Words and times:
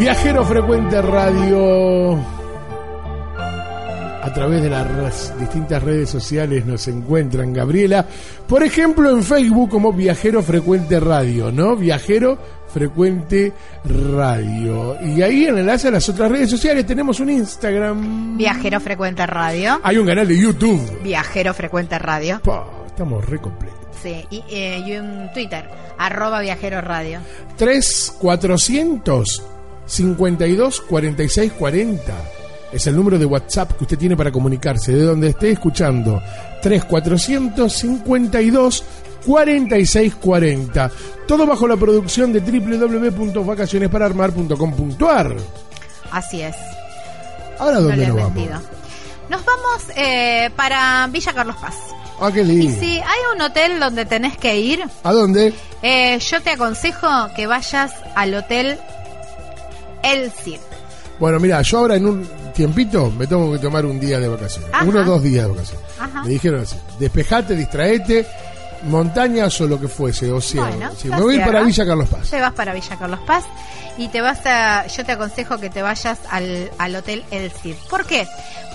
Viajero 0.00 0.46
Frecuente 0.46 1.02
Radio. 1.02 2.14
A 4.22 4.32
través 4.32 4.62
de 4.62 4.70
las 4.70 5.38
distintas 5.38 5.82
redes 5.82 6.08
sociales 6.08 6.64
nos 6.64 6.88
encuentran, 6.88 7.52
Gabriela. 7.52 8.06
Por 8.48 8.62
ejemplo, 8.62 9.10
en 9.10 9.22
Facebook 9.22 9.68
como 9.68 9.92
Viajero 9.92 10.42
Frecuente 10.42 10.98
Radio, 11.00 11.52
¿no? 11.52 11.76
Viajero 11.76 12.38
Frecuente 12.72 13.52
Radio. 13.84 14.96
Y 15.04 15.20
ahí 15.20 15.44
en 15.44 15.58
enlace 15.58 15.88
a 15.88 15.90
las 15.90 16.08
otras 16.08 16.32
redes 16.32 16.48
sociales 16.48 16.86
tenemos 16.86 17.20
un 17.20 17.28
Instagram. 17.28 18.38
Viajero 18.38 18.80
Frecuente 18.80 19.26
Radio. 19.26 19.80
Hay 19.82 19.98
un 19.98 20.06
canal 20.06 20.26
de 20.26 20.40
YouTube. 20.40 21.02
Viajero 21.02 21.52
Frecuente 21.52 21.98
Radio. 21.98 22.40
Estamos 22.86 23.28
re 23.28 23.38
completos. 23.38 23.78
Sí, 24.02 24.24
y, 24.30 24.42
eh, 24.48 24.82
y 24.82 24.96
un 24.96 25.30
Twitter, 25.34 25.68
arroba 25.98 26.40
Viajero 26.40 26.80
Radio. 26.80 27.20
3 27.58 28.16
400 28.18 29.59
52 29.90 30.80
46 30.82 31.52
40 31.52 32.14
es 32.72 32.86
el 32.86 32.94
número 32.94 33.18
de 33.18 33.26
WhatsApp 33.26 33.72
que 33.76 33.82
usted 33.84 33.98
tiene 33.98 34.16
para 34.16 34.30
comunicarse. 34.30 34.92
De 34.92 35.02
donde 35.02 35.30
esté 35.30 35.50
escuchando 35.50 36.22
3 36.62 36.84
400 36.84 37.72
52 37.72 38.84
46 39.26 40.14
40 40.14 40.90
todo 41.26 41.44
bajo 41.46 41.66
la 41.68 41.76
producción 41.76 42.32
de 42.32 42.40
www.vacacionespararmar.com.ar 42.40 45.36
Así 46.12 46.40
es. 46.42 46.54
ahora 47.58 47.80
No 47.80 47.82
dónde 47.82 48.06
nos 48.06 48.16
vamos 48.16 48.34
mentido. 48.34 48.60
Nos 49.28 49.44
vamos 49.44 49.82
eh, 49.96 50.50
para 50.56 51.06
Villa 51.08 51.32
Carlos 51.32 51.56
Paz. 51.56 51.74
ah 52.20 52.30
qué 52.32 52.42
Y 52.42 52.44
lindo 52.44 52.78
si 52.80 52.98
hay 52.98 53.20
un 53.34 53.40
hotel 53.42 53.80
donde 53.80 54.04
tenés 54.06 54.36
que 54.38 54.56
ir, 54.58 54.84
a 55.02 55.12
dónde 55.12 55.52
eh, 55.82 56.18
yo 56.20 56.40
te 56.40 56.50
aconsejo 56.50 57.08
que 57.34 57.48
vayas 57.48 57.92
al 58.14 58.32
hotel 58.34 58.78
El 60.02 60.30
Cid. 60.30 60.58
bueno 61.18 61.38
mira 61.40 61.62
yo 61.62 61.78
ahora 61.78 61.96
en 61.96 62.06
un 62.06 62.28
tiempito 62.54 63.10
me 63.10 63.26
tengo 63.26 63.52
que 63.52 63.58
tomar 63.58 63.84
un 63.86 63.98
día 64.00 64.18
de 64.18 64.28
vacaciones 64.28 64.70
Ajá. 64.72 64.84
uno 64.84 65.00
o 65.00 65.04
dos 65.04 65.22
días 65.22 65.44
de 65.46 65.50
vacaciones 65.52 65.86
Ajá. 65.98 66.22
me 66.24 66.30
dijeron 66.30 66.60
así 66.62 66.76
despejate 66.98 67.54
distraete 67.56 68.26
montañas 68.84 69.60
o 69.60 69.66
lo 69.66 69.80
que 69.80 69.88
fuese 69.88 70.30
o 70.30 70.40
sea 70.40 70.62
Bueno, 70.64 70.90
sí, 70.96 71.08
me 71.08 71.20
voy 71.20 71.38
para. 71.38 71.62
Villa 71.62 71.86
Carlos 71.86 72.08
Paz 72.08 72.30
Te 72.30 72.40
vas 72.40 72.52
para 72.52 72.72
Villa 72.72 72.96
Carlos 72.96 73.20
Paz 73.26 73.44
y 73.98 74.08
te 74.08 74.20
vas 74.22 74.40
a, 74.46 74.86
yo 74.86 75.04
te 75.04 75.12
aconsejo 75.12 75.58
que 75.58 75.68
te 75.68 75.82
vayas 75.82 76.20
al, 76.30 76.70
al 76.78 76.96
hotel 76.96 77.22
El 77.30 77.50
Cid. 77.50 77.74
¿Por 77.90 78.06
qué? 78.06 78.26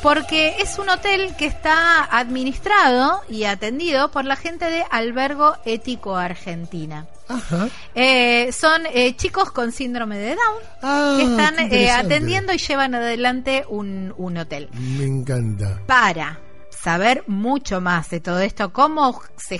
Porque 0.04 0.58
es 0.60 0.78
un 0.78 0.88
hotel 0.90 1.34
que 1.36 1.48
está 1.48 2.04
administrado 2.04 3.22
y 3.28 3.46
atendido 3.46 4.12
por 4.12 4.26
la 4.26 4.36
gente 4.36 4.70
de 4.70 4.84
Albergo 4.92 5.56
Ético 5.66 6.16
Argentina. 6.16 7.08
Ajá. 7.28 7.70
Eh, 7.96 8.52
son 8.52 8.84
eh, 8.94 9.16
chicos 9.16 9.52
con 9.52 9.72
síndrome 9.72 10.20
de 10.20 10.36
Down 10.36 10.64
Ah, 10.84 11.16
que 11.18 11.24
están 11.24 11.60
eh, 11.72 11.90
atendiendo 11.90 12.54
y 12.54 12.60
llevan 12.60 12.94
adelante 12.94 13.66
un, 13.68 14.14
un 14.18 14.38
hotel. 14.38 14.70
Me 14.74 15.06
encanta. 15.06 15.80
Para 15.88 16.40
saber 16.70 17.24
mucho 17.26 17.82
más 17.82 18.12
de 18.12 18.20
todo 18.20 18.42
esto, 18.42 18.72
cómo 18.72 19.20
se 19.38 19.58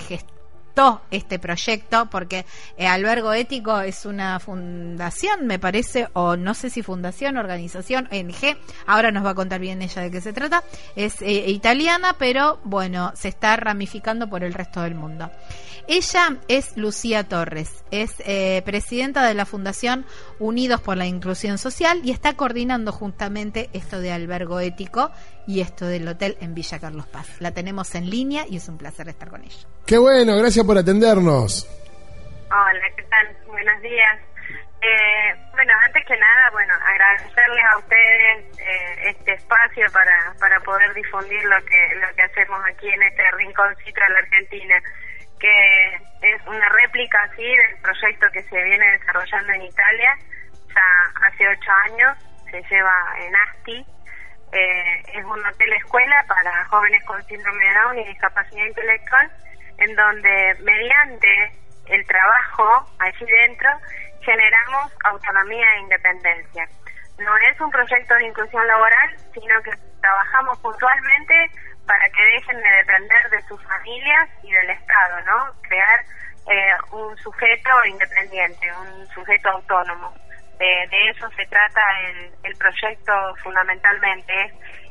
este 1.10 1.38
proyecto, 1.38 2.06
porque 2.10 2.44
eh, 2.76 2.86
Albergo 2.86 3.32
Ético 3.32 3.80
es 3.80 4.04
una 4.04 4.38
fundación, 4.40 5.46
me 5.46 5.58
parece, 5.58 6.08
o 6.12 6.36
no 6.36 6.52
sé 6.52 6.68
si 6.68 6.82
fundación, 6.82 7.38
organización, 7.38 8.08
ONG, 8.12 8.58
ahora 8.86 9.10
nos 9.10 9.24
va 9.24 9.30
a 9.30 9.34
contar 9.34 9.58
bien 9.58 9.80
ella 9.80 10.02
de 10.02 10.10
qué 10.10 10.20
se 10.20 10.34
trata, 10.34 10.64
es 10.94 11.22
eh, 11.22 11.48
italiana, 11.48 12.16
pero 12.18 12.58
bueno, 12.64 13.12
se 13.14 13.28
está 13.28 13.56
ramificando 13.56 14.28
por 14.28 14.44
el 14.44 14.52
resto 14.52 14.82
del 14.82 14.94
mundo. 14.94 15.30
Ella 15.88 16.36
es 16.48 16.76
Lucía 16.76 17.28
Torres, 17.28 17.84
es 17.92 18.14
eh, 18.26 18.60
presidenta 18.64 19.24
de 19.24 19.34
la 19.34 19.46
Fundación 19.46 20.04
Unidos 20.40 20.80
por 20.80 20.96
la 20.96 21.06
Inclusión 21.06 21.58
Social 21.58 22.00
y 22.02 22.10
está 22.10 22.34
coordinando 22.34 22.90
justamente 22.90 23.70
esto 23.72 24.00
de 24.00 24.12
albergo 24.12 24.58
ético 24.58 25.12
y 25.46 25.60
esto 25.60 25.86
del 25.86 26.06
hotel 26.08 26.36
en 26.40 26.54
Villa 26.54 26.78
Carlos 26.78 27.06
Paz. 27.06 27.40
La 27.40 27.52
tenemos 27.52 27.94
en 27.94 28.10
línea 28.10 28.44
y 28.48 28.56
es 28.56 28.68
un 28.68 28.78
placer 28.78 29.08
estar 29.08 29.28
con 29.28 29.42
ella. 29.42 29.68
Qué 29.86 29.98
bueno, 29.98 30.36
gracias 30.36 30.64
por 30.64 30.78
atendernos. 30.78 31.66
Hola, 32.50 32.86
¿qué 32.96 33.02
tal? 33.02 33.36
Buenos 33.46 33.80
días. 33.82 34.20
Eh, 34.82 35.34
bueno, 35.52 35.72
antes 35.84 36.04
que 36.06 36.16
nada, 36.16 36.50
bueno, 36.52 36.74
agradecerles 36.74 37.64
a 37.72 37.78
ustedes 37.78 38.58
eh, 38.58 39.10
este 39.10 39.32
espacio 39.34 39.86
para, 39.92 40.34
para 40.38 40.60
poder 40.60 40.92
difundir 40.94 41.42
lo 41.44 41.56
que 41.64 41.96
lo 41.96 42.14
que 42.14 42.22
hacemos 42.22 42.60
aquí 42.66 42.88
en 42.88 43.02
este 43.02 43.22
rinconcito 43.36 44.00
de 44.00 44.12
la 44.12 44.18
Argentina, 44.18 44.82
que 45.40 45.94
es 46.22 46.46
una 46.46 46.68
réplica 46.68 47.18
así 47.32 47.42
del 47.42 47.80
proyecto 47.82 48.26
que 48.32 48.42
se 48.44 48.62
viene 48.62 48.98
desarrollando 48.98 49.52
en 49.54 49.62
Italia 49.62 50.18
ya 50.76 51.26
hace 51.26 51.48
ocho 51.48 51.70
años, 51.90 52.18
se 52.50 52.62
lleva 52.70 53.14
en 53.18 53.34
ASTI, 53.34 53.86
eh, 54.52 55.02
es 55.14 55.24
un 55.24 55.44
hotel 55.44 55.72
escuela 55.74 56.24
para 56.28 56.64
jóvenes 56.66 57.04
con 57.04 57.22
síndrome 57.26 57.64
de 57.64 57.74
Down 57.74 57.98
y 57.98 58.04
discapacidad 58.04 58.66
intelectual, 58.66 59.30
en 59.78 59.94
donde 59.94 60.56
mediante 60.62 61.52
el 61.86 62.06
trabajo 62.06 62.90
allí 62.98 63.26
dentro 63.26 63.70
generamos 64.22 64.92
autonomía 65.04 65.66
e 65.74 65.80
independencia. 65.80 66.68
No 67.18 67.36
es 67.50 67.60
un 67.60 67.70
proyecto 67.70 68.14
de 68.14 68.26
inclusión 68.26 68.66
laboral, 68.66 69.16
sino 69.32 69.62
que 69.62 69.70
trabajamos 70.00 70.58
puntualmente 70.58 71.50
para 71.86 72.08
que 72.10 72.24
dejen 72.34 72.56
de 72.56 72.68
depender 72.68 73.30
de 73.30 73.42
sus 73.42 73.62
familias 73.62 74.28
y 74.42 74.52
del 74.52 74.70
Estado, 74.70 75.20
¿no? 75.22 75.62
Crear 75.62 76.00
eh, 76.48 76.76
un 76.92 77.16
sujeto 77.18 77.70
independiente, 77.86 78.72
un 78.72 79.06
sujeto 79.08 79.50
autónomo. 79.50 80.12
De, 80.58 81.10
eso 81.10 81.28
se 81.36 81.46
trata 81.46 81.80
el, 82.08 82.30
el 82.44 82.56
proyecto 82.56 83.12
fundamentalmente. 83.42 84.32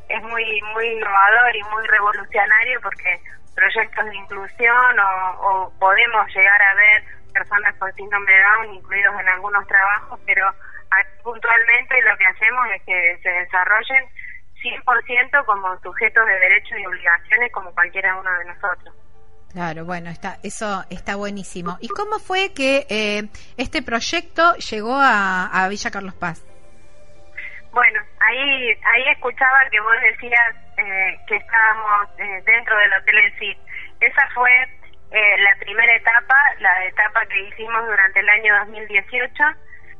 Es, 0.09 0.21
muy 0.21 0.61
muy 0.73 0.85
innovador 0.85 1.55
y 1.55 1.63
muy 1.63 1.85
revolucionario 1.87 2.79
porque 2.81 3.19
proyectos 3.55 4.05
de 4.05 4.15
inclusión 4.15 4.99
o, 4.99 5.31
o 5.41 5.79
podemos 5.79 6.27
llegar 6.35 6.61
a 6.61 6.75
ver 6.75 7.03
personas 7.33 7.75
con 7.75 7.91
síndrome 7.93 8.31
de 8.31 8.41
Down 8.41 8.73
incluidos 8.75 9.19
en 9.19 9.29
algunos 9.29 9.67
trabajos, 9.67 10.19
pero 10.25 10.53
puntualmente 11.23 12.01
lo 12.01 12.17
que 12.17 12.25
hacemos 12.25 12.67
es 12.75 12.83
que 12.83 13.17
se 13.21 13.29
desarrollen 13.29 14.05
100% 14.61 15.45
como 15.45 15.77
sujetos 15.81 16.25
de 16.25 16.39
derechos 16.39 16.77
y 16.79 16.85
obligaciones 16.85 17.51
como 17.51 17.73
cualquiera 17.73 18.15
uno 18.15 18.31
de 18.39 18.45
nosotros. 18.45 18.95
Claro, 19.55 19.85
bueno, 19.85 20.09
está, 20.09 20.37
eso 20.43 20.83
está 20.89 21.15
buenísimo. 21.15 21.77
¿Y 21.79 21.87
cómo 21.87 22.19
fue 22.19 22.51
que 22.53 22.85
eh, 22.89 23.23
este 23.55 23.81
proyecto 23.81 24.53
llegó 24.55 24.99
a, 24.99 25.47
a 25.47 25.69
Villa 25.69 25.91
Carlos 25.91 26.13
Paz? 26.13 26.43
Bueno, 27.71 28.01
ahí 28.19 28.69
ahí 28.83 29.03
escuchaba 29.13 29.59
que 29.71 29.79
vos 29.79 29.95
decías 30.11 30.55
eh, 30.75 31.17
que 31.25 31.37
estábamos 31.37 32.09
eh, 32.19 32.43
dentro 32.45 32.77
del 32.77 32.93
Hotel 32.99 33.17
El 33.17 33.39
Cid. 33.39 33.57
Esa 34.01 34.27
fue 34.33 34.51
eh, 35.11 35.37
la 35.39 35.55
primera 35.61 35.95
etapa, 35.95 36.35
la 36.59 36.85
etapa 36.87 37.21
que 37.27 37.39
hicimos 37.47 37.87
durante 37.87 38.19
el 38.19 38.27
año 38.27 38.59
2018, 38.59 39.43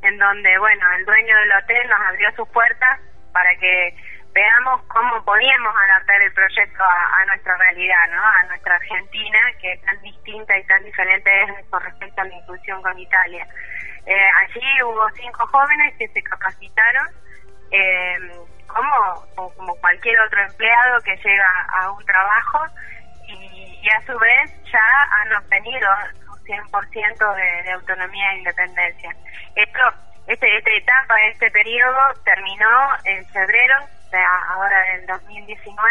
en 0.02 0.18
donde, 0.18 0.58
bueno, 0.58 0.86
el 0.98 1.06
dueño 1.06 1.34
del 1.34 1.52
hotel 1.54 1.88
nos 1.88 2.02
abrió 2.10 2.30
sus 2.36 2.50
puertas 2.50 3.00
para 3.32 3.56
que 3.56 3.96
veamos 4.36 4.82
cómo 4.88 5.24
podíamos 5.24 5.74
adaptar 5.74 6.22
el 6.22 6.34
proyecto 6.34 6.84
a, 6.84 7.26
nuestra 7.26 7.56
realidad, 7.58 8.08
¿no? 8.12 8.22
A 8.22 8.44
nuestra 8.50 8.76
Argentina, 8.76 9.40
que 9.62 9.72
es 9.72 9.82
tan 9.82 10.02
distinta 10.02 10.58
y 10.58 10.64
tan 10.66 10.84
diferente 10.84 11.32
con 11.70 11.82
respecto 11.82 12.22
a 12.22 12.26
la 12.26 12.36
inclusión 12.36 12.82
con 12.82 13.00
Italia. 13.00 13.48
Eh, 14.06 14.30
allí 14.44 14.84
hubo 14.84 15.10
cinco 15.16 15.48
jóvenes 15.48 15.96
que 15.98 16.08
se 16.10 16.22
capacitaron 16.22 17.08
eh, 17.72 18.18
como, 18.68 19.52
como 19.56 19.76
cualquier 19.78 20.20
otro 20.20 20.42
empleado 20.44 21.02
que 21.02 21.16
llega 21.16 21.68
a 21.80 21.92
un 21.92 22.06
trabajo 22.06 22.60
y, 23.28 23.80
y 23.82 23.90
a 23.90 24.06
su 24.06 24.20
vez 24.20 24.52
ya 24.70 25.10
han 25.22 25.34
obtenido 25.34 25.90
su 26.26 26.32
100% 26.44 27.36
de, 27.36 27.64
de 27.64 27.72
autonomía 27.72 28.34
e 28.34 28.38
independencia. 28.40 29.16
Esto, 29.56 29.80
este, 30.28 30.58
esta 30.58 30.72
etapa, 30.72 31.16
este 31.32 31.50
periodo 31.52 32.02
terminó 32.26 32.90
en 33.06 33.26
febrero, 33.28 33.76
sea, 34.16 34.30
ahora 34.54 34.80
del 34.94 35.06
2019, 35.08 35.90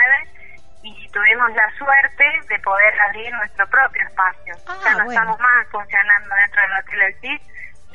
y 0.82 1.08
tuvimos 1.08 1.50
la 1.52 1.70
suerte 1.76 2.24
de 2.48 2.58
poder 2.60 2.94
abrir 3.08 3.32
nuestro 3.32 3.66
propio 3.68 4.02
espacio. 4.02 4.54
Ah, 4.66 4.80
ya 4.84 4.90
no 4.92 5.04
bueno. 5.04 5.10
estamos 5.12 5.40
más 5.40 5.68
funcionando 5.68 6.34
dentro 6.34 6.62
del 6.62 6.72
Hotel 6.78 7.02
El 7.02 7.14
Cid, 7.20 7.40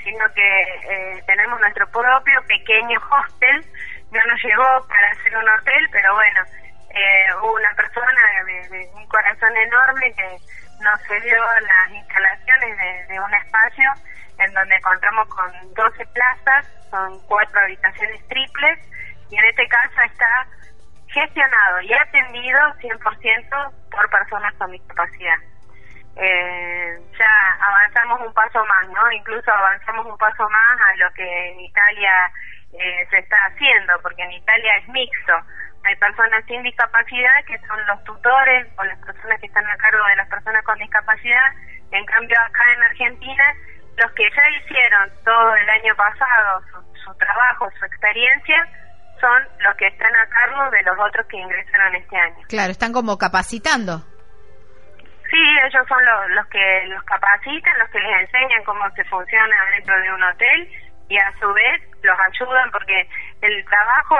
sino 0.04 0.34
que 0.34 0.62
eh, 0.90 1.24
tenemos 1.26 1.60
nuestro 1.60 1.88
propio 1.90 2.42
pequeño 2.48 3.00
hostel. 3.10 3.66
No 4.12 4.20
nos 4.26 4.44
llegó 4.44 4.88
para 4.88 5.08
hacer 5.12 5.38
un 5.38 5.50
hotel, 5.50 5.90
pero 5.92 6.14
bueno, 6.16 6.40
eh, 6.90 7.28
hubo 7.42 7.54
una 7.54 7.74
persona 7.76 8.22
de, 8.46 8.90
un 8.96 9.08
corazón 9.08 9.56
enorme 9.56 10.14
que 10.14 10.38
nos 10.82 11.02
cedió 11.08 11.44
las 11.62 11.92
instalaciones 11.92 12.78
de, 12.78 13.14
de 13.14 13.20
un 13.20 13.34
espacio 13.34 13.92
en 14.40 14.54
donde 14.54 14.82
contamos 14.82 15.28
con 15.28 15.74
12 15.74 16.06
plazas, 16.08 16.66
son 16.90 17.20
cuatro 17.28 17.60
habitaciones 17.62 18.26
triples, 18.28 18.80
y 19.30 19.36
en 19.36 19.46
este 19.46 19.68
caso 19.68 20.02
está 20.06 20.48
gestionado 21.08 21.82
y 21.82 21.94
atendido 21.94 22.60
100% 22.82 23.72
por 23.92 24.10
personas 24.10 24.54
con 24.56 24.72
discapacidad. 24.72 25.38
Eh, 26.16 27.00
ya 27.18 27.58
avanzamos 27.66 28.22
un 28.22 28.34
paso 28.34 28.64
más, 28.66 28.90
¿no? 28.90 29.12
Incluso 29.12 29.52
avanzamos 29.52 30.06
un 30.06 30.18
paso 30.18 30.50
más 30.50 30.80
a 30.88 30.96
lo 30.98 31.14
que 31.14 31.52
en 31.52 31.60
Italia 31.62 32.32
eh, 32.74 33.08
se 33.10 33.20
está 33.20 33.38
haciendo, 33.48 33.94
porque 34.02 34.24
en 34.24 34.32
Italia 34.32 34.76
es 34.78 34.88
mixto. 34.90 35.34
Hay 35.86 35.96
personas 35.96 36.44
sin 36.46 36.62
discapacidad 36.64 37.46
que 37.48 37.58
son 37.60 37.80
los 37.88 38.04
tutores 38.04 38.68
o 38.78 38.84
las 38.84 39.00
personas 39.00 39.40
que 39.40 39.48
están 39.48 39.66
a 39.66 39.78
cargo 39.78 40.06
de 40.08 40.16
las 40.18 40.28
personas 40.28 40.64
con 40.66 40.78
discapacidad. 40.78 41.54
En 41.92 42.06
cambio, 42.06 42.38
acá 42.42 42.64
en 42.74 42.84
Argentina, 42.84 43.54
los 43.98 44.12
que 44.12 44.30
ya 44.30 44.50
hicieron 44.60 45.10
todo 45.24 45.56
el 45.56 45.70
año 45.70 45.96
pasado 45.96 46.62
su 46.94 47.16
trabajo, 47.16 47.72
su 47.80 47.86
experiencia, 47.86 48.68
son 49.20 49.44
los 49.60 49.76
que 49.76 49.88
están 49.88 50.14
a 50.16 50.30
cargo 50.30 50.72
de 50.72 50.84
los 50.84 50.98
otros 51.00 51.26
que 51.28 51.38
ingresaron 51.38 51.96
este 51.96 52.18
año. 52.18 52.46
Claro, 52.48 52.72
están 52.72 52.94
como 52.94 53.18
capacitando. 53.18 54.00
Sí, 55.30 55.42
ellos 55.68 55.86
son 55.88 56.00
los, 56.34 56.48
que 56.48 56.86
los 56.88 57.04
capacitan, 57.04 57.74
los 57.80 57.90
que 57.90 58.00
les 58.00 58.22
enseñan 58.22 58.64
cómo 58.66 58.90
se 58.96 59.04
funciona 59.06 59.56
dentro 59.76 60.00
de 60.02 60.12
un 60.12 60.24
hotel 60.24 60.70
y 61.08 61.18
a 61.18 61.32
su 61.40 61.54
vez 61.54 61.82
los 62.02 62.18
ayudan 62.34 62.72
porque 62.72 63.08
el 63.42 63.66
trabajo 63.66 64.18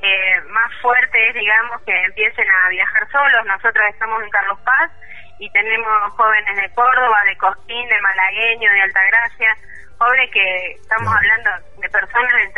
eh, 0.00 0.40
más 0.50 0.70
fuerte 0.80 1.28
es, 1.28 1.34
digamos, 1.34 1.82
que 1.82 2.04
empiecen 2.04 2.46
a 2.48 2.68
viajar 2.68 3.10
solos. 3.10 3.46
Nosotros 3.46 3.84
estamos 3.90 4.22
en 4.22 4.30
Carlos 4.30 4.58
Paz 4.60 4.92
y 5.40 5.50
tenemos 5.50 6.12
jóvenes 6.12 6.56
de 6.56 6.70
Córdoba, 6.74 7.18
de 7.26 7.36
Cosquín, 7.36 7.88
de 7.88 8.00
Malagueño, 8.00 8.70
de 8.70 8.82
Altagracia, 8.82 9.56
jóvenes 9.98 10.30
que 10.32 10.70
estamos 10.72 11.14
hablando 11.14 11.50
de 11.80 11.88
personas 11.88 12.34
entre 12.44 12.57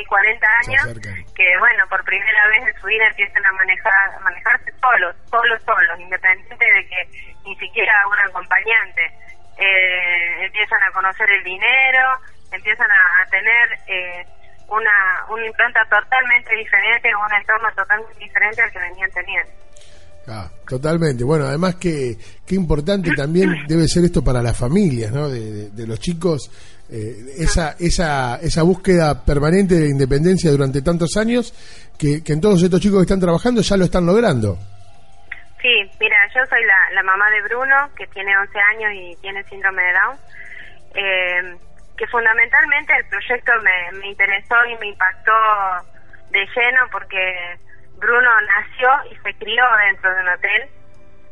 y 0.00 0.04
40 0.06 0.46
años 0.66 1.00
que, 1.34 1.58
bueno, 1.58 1.84
por 1.88 2.04
primera 2.04 2.48
vez 2.48 2.68
en 2.68 2.80
su 2.80 2.86
vida 2.86 3.06
empiezan 3.08 3.44
a 3.44 3.52
manejar 3.52 3.92
a 4.16 4.20
manejarse 4.20 4.72
solos, 4.80 5.16
solos, 5.30 5.60
solos, 5.64 6.00
independiente 6.00 6.64
de 6.64 6.86
que 6.86 7.08
ni 7.44 7.56
siquiera 7.56 7.92
un 8.06 8.30
acompañante. 8.30 9.02
Eh, 9.58 10.44
empiezan 10.44 10.80
a 10.82 10.92
conocer 10.92 11.28
el 11.30 11.42
dinero, 11.42 12.18
empiezan 12.52 12.86
a, 12.90 13.26
tener 13.30 13.78
eh, 13.88 14.24
una, 14.68 15.24
una 15.28 15.46
impronta 15.46 15.80
totalmente 15.90 16.54
diferente, 16.54 17.10
un 17.14 17.34
entorno 17.34 17.68
totalmente 17.74 18.18
diferente 18.18 18.62
al 18.62 18.70
que 18.70 18.78
venían 18.78 19.10
teniendo. 19.10 19.52
Ah, 20.30 20.50
totalmente. 20.68 21.24
Bueno, 21.24 21.46
además 21.46 21.76
que 21.76 22.18
qué 22.46 22.54
importante 22.54 23.12
también 23.16 23.64
debe 23.66 23.88
ser 23.88 24.04
esto 24.04 24.22
para 24.22 24.42
las 24.42 24.56
familias, 24.56 25.10
¿no? 25.10 25.28
De, 25.28 25.86
los 25.86 25.98
chicos, 25.98 26.50
eh, 26.90 27.36
esa, 27.38 27.76
esa, 27.78 28.36
esa 28.40 28.62
búsqueda 28.62 29.24
permanente 29.24 29.74
de 29.74 29.90
independencia 29.90 30.50
durante 30.50 30.82
tantos 30.82 31.16
años, 31.16 31.52
que, 31.98 32.22
en 32.24 32.40
todos 32.40 32.62
estos 32.62 32.80
chicos 32.80 32.98
que 32.98 33.02
están 33.02 33.20
trabajando 33.20 33.60
ya 33.60 33.76
lo 33.76 33.84
están 33.84 34.06
logrando. 34.06 34.56
Sí, 35.60 35.74
mira, 36.00 36.16
yo 36.34 36.40
soy 36.48 36.60
la, 36.94 37.02
mamá 37.02 37.28
de 37.30 37.42
Bruno, 37.42 37.90
que 37.96 38.06
tiene 38.08 38.36
11 38.38 38.58
años 38.74 38.92
y 38.94 39.16
tiene 39.20 39.42
síndrome 39.44 39.82
de 39.82 39.92
Down. 39.92 40.16
Eh, 40.94 41.56
que 41.96 42.06
fundamentalmente 42.06 42.94
el 42.96 43.04
proyecto 43.08 43.52
me, 43.60 43.98
me 43.98 44.08
interesó 44.08 44.54
y 44.70 44.78
me 44.78 44.86
impactó 44.86 45.32
de 46.30 46.40
lleno 46.40 46.80
porque 46.92 47.58
Bruno 47.98 48.30
nació 48.56 49.12
y 49.12 49.16
se 49.16 49.34
crió 49.34 49.64
dentro 49.88 50.14
de 50.14 50.20
un 50.22 50.28
hotel. 50.28 50.68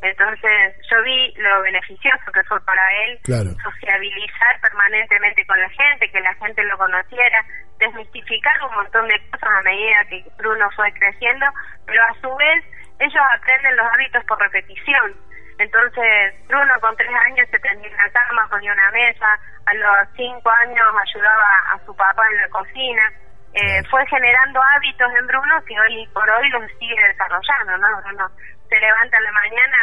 Entonces 0.03 0.77
yo 0.91 1.03
vi 1.03 1.33
lo 1.37 1.63
beneficioso 1.63 2.33
que 2.33 2.45
fue 2.45 2.61
para 2.65 2.83
él 3.05 3.19
sociabilizar 3.25 4.61
permanentemente 4.61 5.45
con 5.47 5.61
la 5.61 5.69
gente, 5.71 6.11
que 6.11 6.21
la 6.21 6.35
gente 6.35 6.63
lo 6.65 6.77
conociera, 6.79 7.39
desmistificar 7.79 8.55
un 8.69 8.75
montón 8.75 9.09
de 9.09 9.19
cosas 9.31 9.51
a 9.51 9.63
medida 9.63 9.97
que 10.09 10.25
Bruno 10.37 10.69
fue 10.77 10.93
creciendo, 10.93 11.47
pero 11.87 12.03
a 12.03 12.21
su 12.21 12.35
vez 12.37 12.65
ellos 13.01 13.23
aprenden 13.35 13.77
los 13.77 13.87
hábitos 13.93 14.25
por 14.25 14.39
repetición. 14.39 15.15
Entonces 15.59 16.35
Bruno 16.49 16.75
con 16.81 16.95
tres 16.97 17.11
años 17.27 17.49
se 17.51 17.59
tendía 17.59 17.89
en 17.89 17.97
la 17.97 18.11
cama, 18.11 18.49
ponía 18.51 18.73
una 18.73 18.91
mesa, 18.91 19.39
a 19.67 19.75
los 19.75 20.09
cinco 20.17 20.51
años 20.63 20.87
ayudaba 21.03 21.49
a 21.73 21.79
su 21.85 21.97
papá 21.97 22.23
en 22.31 22.37
la 22.37 22.49
cocina 22.49 23.03
eh, 23.57 23.83
fue 23.89 24.05
generando 24.07 24.61
hábitos 24.75 25.09
en 25.19 25.27
Bruno 25.27 25.55
que 25.67 25.81
hoy 25.81 26.07
por 26.13 26.29
hoy 26.29 26.51
los 26.51 26.71
sigue 26.79 26.95
desarrollando, 27.09 27.79
¿no? 27.79 28.03
Bruno 28.03 28.31
se 28.69 28.79
levanta 28.79 29.17
en 29.17 29.25
la 29.25 29.33
mañana, 29.33 29.79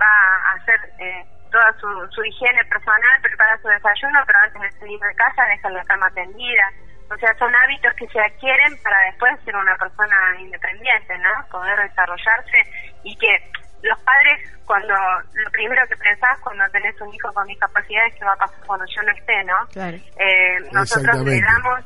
va 0.00 0.14
a 0.46 0.52
hacer 0.54 0.80
eh, 0.98 1.24
toda 1.50 1.72
su, 1.80 1.88
su 2.14 2.24
higiene 2.24 2.64
personal, 2.64 3.20
prepara 3.22 3.58
su 3.58 3.68
desayuno, 3.68 4.20
pero 4.26 4.38
antes 4.38 4.62
de 4.62 4.70
salir 4.78 5.00
de 5.00 5.14
casa 5.14 5.44
deja 5.44 5.70
la 5.70 5.84
cama 5.84 6.10
tendida. 6.14 6.66
O 7.10 7.16
sea, 7.18 7.34
son 7.38 7.52
hábitos 7.54 7.92
que 7.94 8.06
se 8.06 8.20
adquieren 8.20 8.78
para 8.82 8.98
después 9.10 9.34
ser 9.44 9.56
una 9.56 9.76
persona 9.76 10.16
independiente, 10.38 11.18
¿no? 11.18 11.30
Poder 11.50 11.76
desarrollarse 11.88 12.58
y 13.02 13.16
que 13.16 13.50
los 13.82 13.98
padres, 14.02 14.62
cuando 14.64 14.94
lo 14.94 15.50
primero 15.50 15.82
que 15.88 15.96
pensás 15.96 16.38
cuando 16.40 16.64
tenés 16.70 17.00
un 17.00 17.12
hijo 17.12 17.32
con 17.32 17.46
discapacidad 17.46 18.06
es 18.06 18.14
que 18.14 18.24
va 18.24 18.34
a 18.34 18.36
pasar 18.36 18.60
cuando 18.66 18.84
yo 18.86 19.02
no 19.02 19.12
esté, 19.12 19.44
¿no? 19.44 19.56
Claro. 19.72 19.96
Eh, 19.96 20.58
nosotros 20.72 21.24
le 21.24 21.40
damos 21.40 21.80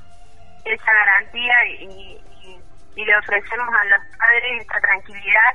esa 0.65 0.93
garantía 0.93 1.55
y, 1.81 2.21
y, 2.97 3.05
le 3.05 3.17
ofrecemos 3.19 3.69
a 3.69 3.85
los 3.85 4.01
padres 4.17 4.63
esa 4.63 4.81
tranquilidad 4.81 5.53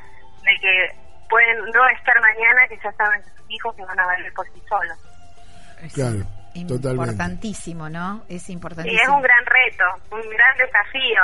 de 0.49 0.59
que 0.59 0.87
pueden 1.29 1.57
no 1.71 1.87
estar 1.89 2.19
mañana 2.21 2.67
que 2.67 2.77
ya 2.83 2.91
saben 2.93 3.21
sus 3.23 3.51
hijos 3.51 3.75
que 3.75 3.85
van 3.85 3.99
a 3.99 4.05
valer 4.05 4.33
por 4.33 4.45
sí 4.47 4.61
solos. 4.67 4.97
Claro. 5.93 6.25
Importantísimo, 6.55 7.89
¿no? 7.89 8.25
Es 8.27 8.49
importantísimo. 8.49 8.99
Y 8.99 9.03
es 9.03 9.07
un 9.07 9.21
gran 9.21 9.45
reto, 9.45 9.85
un 10.11 10.21
gran 10.29 10.57
desafío 10.57 11.23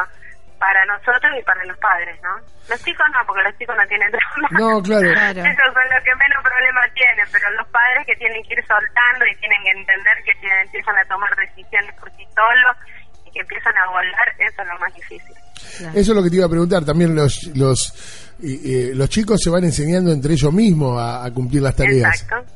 para 0.59 0.85
nosotros 0.85 1.33
y 1.37 1.43
para 1.43 1.65
los 1.65 1.77
padres, 1.79 2.15
¿no? 2.21 2.37
Los 2.69 2.81
chicos 2.83 3.05
no, 3.11 3.25
porque 3.25 3.43
los 3.43 3.57
chicos 3.57 3.75
no 3.75 3.85
tienen 3.87 4.09
trauma. 4.11 4.47
No, 4.51 4.81
claro. 4.81 5.11
claro. 5.11 5.41
Esos 5.41 5.73
son 5.73 5.83
los 5.91 6.03
que 6.03 6.15
menos 6.15 6.41
problemas 6.41 6.93
tienen, 6.93 7.25
pero 7.31 7.49
los 7.51 7.67
padres 7.67 8.05
que 8.05 8.15
tienen 8.15 8.41
que 8.43 8.53
ir 8.53 8.65
soltando 8.65 9.25
y 9.25 9.35
tienen 9.35 9.61
que 9.63 9.71
entender 9.71 10.15
que 10.23 10.35
tienen, 10.35 10.59
empiezan 10.61 10.97
a 10.97 11.05
tomar 11.05 11.35
decisiones 11.35 11.93
por 11.99 12.09
sí 12.13 12.25
solos 12.33 12.77
que 13.35 13.41
empiezan 13.41 13.73
a 13.77 13.89
volar, 13.91 14.27
eso 14.39 14.61
es 14.61 14.67
lo 14.67 14.79
más 14.79 14.93
difícil. 14.95 15.35
Eso 15.93 16.11
es 16.11 16.15
lo 16.15 16.23
que 16.23 16.29
te 16.29 16.37
iba 16.37 16.45
a 16.45 16.49
preguntar, 16.49 16.85
también 16.85 17.13
los 17.13 17.51
los 17.55 17.91
los 18.39 19.09
chicos 19.09 19.41
se 19.43 19.49
van 19.49 19.65
enseñando 19.65 20.11
entre 20.11 20.33
ellos 20.33 20.53
mismos 20.53 20.95
a, 20.95 21.29
cumplir 21.33 21.61
las 21.61 21.75
tareas. 21.75 22.21
Exacto. 22.21 22.51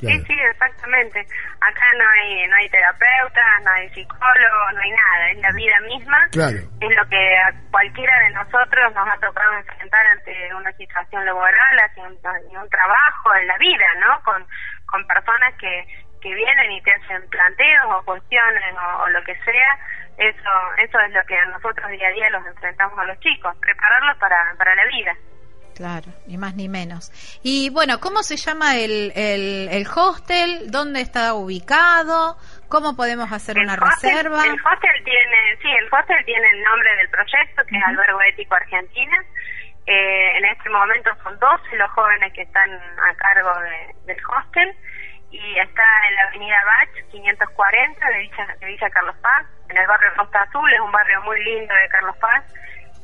Sí, 0.00 0.08
sí, 0.26 0.34
exactamente. 0.50 1.20
Acá 1.60 1.86
no 1.96 2.04
hay 2.08 2.48
no 2.48 2.56
hay 2.56 2.68
terapeuta, 2.70 3.44
no 3.62 3.70
hay 3.70 3.88
psicólogo, 3.90 4.72
no 4.74 4.80
hay 4.80 4.90
nada, 4.90 5.30
es 5.30 5.38
la 5.38 5.52
vida 5.52 5.78
misma. 5.86 6.18
Claro. 6.32 6.58
Es 6.80 6.90
lo 6.96 7.04
que 7.08 7.36
a 7.38 7.52
cualquiera 7.70 8.12
de 8.24 8.30
nosotros 8.30 8.94
nos 8.94 9.06
ha 9.06 9.18
tocado 9.20 9.52
enfrentar 9.58 10.06
ante 10.16 10.54
una 10.54 10.72
situación 10.72 11.24
laboral, 11.24 11.74
ante 11.84 12.00
un, 12.00 12.16
un 12.58 12.68
trabajo, 12.68 13.36
en 13.38 13.46
la 13.46 13.56
vida, 13.58 13.86
¿no? 14.00 14.20
Con, 14.24 14.44
con 14.86 15.06
personas 15.06 15.54
que, 15.60 15.86
que 16.20 16.34
vienen 16.34 16.72
y 16.72 16.82
te 16.82 16.92
hacen 16.94 17.28
planteos 17.28 17.86
o 17.94 18.04
cuestiones 18.04 18.74
o 18.74 19.08
lo 19.10 19.22
que 19.22 19.36
sea 19.44 19.78
eso 20.18 20.50
eso 20.78 21.00
es 21.00 21.12
lo 21.12 21.24
que 21.26 21.36
a 21.36 21.46
nosotros 21.46 21.90
día 21.90 22.08
a 22.08 22.12
día 22.12 22.30
los 22.30 22.46
enfrentamos 22.46 22.98
a 22.98 23.04
los 23.04 23.18
chicos, 23.20 23.56
prepararlos 23.60 24.18
para, 24.18 24.36
para 24.56 24.74
la 24.74 24.84
vida. 24.86 25.16
Claro, 25.74 26.12
ni 26.26 26.36
más 26.36 26.54
ni 26.54 26.68
menos. 26.68 27.10
Y 27.42 27.70
bueno, 27.70 27.98
¿cómo 27.98 28.22
se 28.22 28.36
llama 28.36 28.76
el, 28.76 29.12
el, 29.16 29.68
el 29.70 29.86
hostel? 29.86 30.70
¿Dónde 30.70 31.00
está 31.00 31.34
ubicado? 31.34 32.36
¿Cómo 32.68 32.94
podemos 32.94 33.32
hacer 33.32 33.58
una 33.58 33.76
reserva? 33.76 34.44
El 34.44 34.60
hostel 34.60 35.04
tiene, 35.04 35.56
sí, 35.62 35.68
el 35.70 35.88
hostel 35.90 36.24
tiene 36.24 36.46
el 36.50 36.62
nombre 36.62 36.96
del 36.96 37.08
proyecto, 37.08 37.62
que 37.66 37.76
es 37.76 37.84
Albergo 37.84 38.20
Ético 38.28 38.54
Argentina. 38.54 39.16
Eh, 39.86 40.36
en 40.36 40.44
este 40.44 40.68
momento 40.70 41.10
son 41.22 41.38
12 41.38 41.76
los 41.76 41.90
jóvenes 41.90 42.32
que 42.34 42.42
están 42.42 42.70
a 42.70 43.14
cargo 43.16 43.50
del 44.06 44.16
hostel 44.28 44.76
y 45.32 45.58
está 45.58 45.82
en 46.08 46.14
la 46.14 46.22
avenida 46.28 46.56
Bach, 46.64 47.10
540 47.10 48.08
de 48.08 48.18
Villa, 48.18 48.46
de 48.60 48.66
Villa 48.66 48.90
Carlos 48.90 49.16
Paz, 49.22 49.46
en 49.70 49.76
el 49.78 49.86
barrio 49.86 50.12
Costa 50.16 50.42
Azul, 50.42 50.72
es 50.72 50.80
un 50.80 50.92
barrio 50.92 51.22
muy 51.22 51.42
lindo 51.42 51.74
de 51.74 51.88
Carlos 51.88 52.16
Paz, 52.18 52.44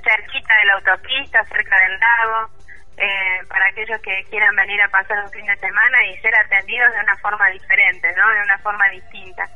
cerquita 0.04 0.54
de 0.60 0.64
la 0.66 0.74
autopista, 0.74 1.42
cerca 1.44 1.76
del 1.80 1.98
lago, 1.98 2.50
eh, 2.98 3.40
para 3.48 3.66
aquellos 3.70 4.00
que 4.02 4.24
quieran 4.28 4.54
venir 4.56 4.80
a 4.82 4.88
pasar 4.88 5.24
un 5.24 5.30
fin 5.30 5.46
de 5.46 5.56
semana 5.56 6.04
y 6.06 6.18
ser 6.18 6.32
atendidos 6.44 6.92
de 6.92 7.00
una 7.00 7.16
forma 7.16 7.48
diferente, 7.48 8.12
¿no? 8.12 8.28
De 8.28 8.42
una 8.42 8.58
forma 8.58 8.84
distinta, 8.90 9.48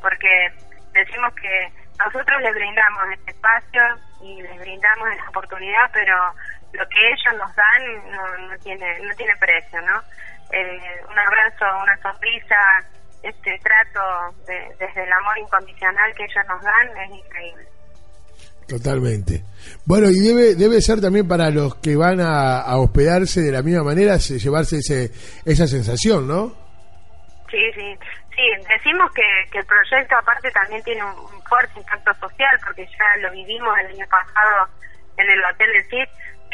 porque 0.00 0.52
decimos 0.92 1.34
que 1.34 1.72
nosotros 1.98 2.40
les 2.42 2.54
brindamos 2.54 3.10
este 3.12 3.30
espacio 3.32 3.82
y 4.22 4.42
les 4.42 4.58
brindamos 4.60 5.08
esta 5.10 5.28
oportunidad, 5.30 5.90
pero 5.92 6.14
lo 6.72 6.88
que 6.88 7.08
ellos 7.08 7.34
nos 7.38 7.54
dan 7.56 8.12
no, 8.12 8.38
no 8.48 8.58
tiene 8.58 9.00
no 9.00 9.14
tiene 9.16 9.36
precio, 9.36 9.80
¿no? 9.82 10.00
Eh, 10.52 10.80
un 11.08 11.18
abrazo, 11.18 11.64
una 11.82 11.96
sonrisa, 12.02 12.56
este 13.22 13.58
trato 13.58 14.34
desde 14.46 15.02
el 15.04 15.12
amor 15.12 15.38
incondicional 15.38 16.14
que 16.14 16.24
ellos 16.24 16.44
nos 16.48 16.62
dan 16.62 16.96
es 17.04 17.10
increíble. 17.10 17.68
Totalmente. 18.66 19.42
Bueno, 19.84 20.08
y 20.08 20.20
debe 20.20 20.54
debe 20.54 20.80
ser 20.80 21.00
también 21.00 21.26
para 21.26 21.50
los 21.50 21.74
que 21.76 21.96
van 21.96 22.20
a, 22.20 22.76
hospedarse 22.78 23.40
de 23.40 23.50
la 23.50 23.62
misma 23.62 23.82
manera, 23.82 24.16
llevarse 24.16 24.78
ese, 24.78 25.10
esa 25.44 25.66
sensación, 25.66 26.28
¿no? 26.28 26.54
Sí, 27.50 27.58
sí. 27.74 27.98
Sí, 28.30 28.46
decimos 28.68 29.10
que, 29.12 29.50
que 29.50 29.58
el 29.58 29.66
proyecto 29.66 30.16
aparte 30.16 30.50
también 30.52 30.82
tiene 30.84 31.02
un, 31.04 31.42
fuerte 31.50 31.80
impacto 31.80 32.14
social, 32.14 32.56
porque 32.64 32.86
ya 32.86 33.22
lo 33.22 33.32
vivimos 33.32 33.76
el 33.80 33.86
año 33.88 34.06
pasado 34.08 34.70
en 35.18 35.28
el 35.28 35.44
Hotel 35.44 35.72
del 35.72 35.84
CID, 35.90 36.08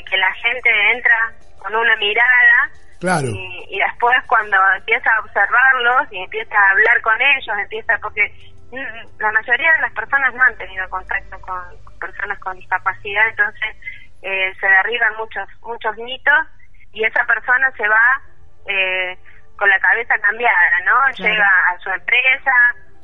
que 0.09 0.17
la 0.17 0.33
gente 0.41 0.71
entra 0.95 1.33
con 1.59 1.77
una 1.77 1.97
mirada 1.97 2.71
Claro. 3.01 3.29
Y, 3.29 3.79
después 3.79 4.17
cuando 4.27 4.57
empieza 4.77 5.11
a 5.11 5.21
observarlos 5.21 6.13
y 6.13 6.23
empieza 6.23 6.57
a 6.57 6.71
hablar 6.71 7.01
con 7.03 7.21
ellos, 7.21 7.59
empieza 7.59 7.99
porque 8.01 8.33
mm, 8.73 9.21
la 9.21 9.33
mayoría 9.33 9.73
de 9.73 9.81
las 9.83 9.93
personas 9.93 10.35
no 10.35 10.43
han 10.43 10.57
tenido 10.57 10.89
contacto 10.89 11.39
con, 11.41 11.63
personas 11.99 12.39
con 12.39 12.57
discapacidad, 12.57 13.29
entonces 13.29 13.77
eh, 14.23 14.53
se 14.59 14.67
derriban 14.67 15.17
muchos 15.19 15.49
muchos 15.63 15.97
mitos 15.99 16.47
y 16.93 17.05
esa 17.05 17.25
persona 17.27 17.71
se 17.77 17.87
va 17.87 18.23
eh, 18.67 19.19
con 19.57 19.69
la 19.69 19.79
cabeza 19.79 20.15
cambiada, 20.21 20.81
¿no? 20.85 21.11
Llega 21.17 21.51
a 21.71 21.79
su 21.79 21.91
empresa, 21.91 22.53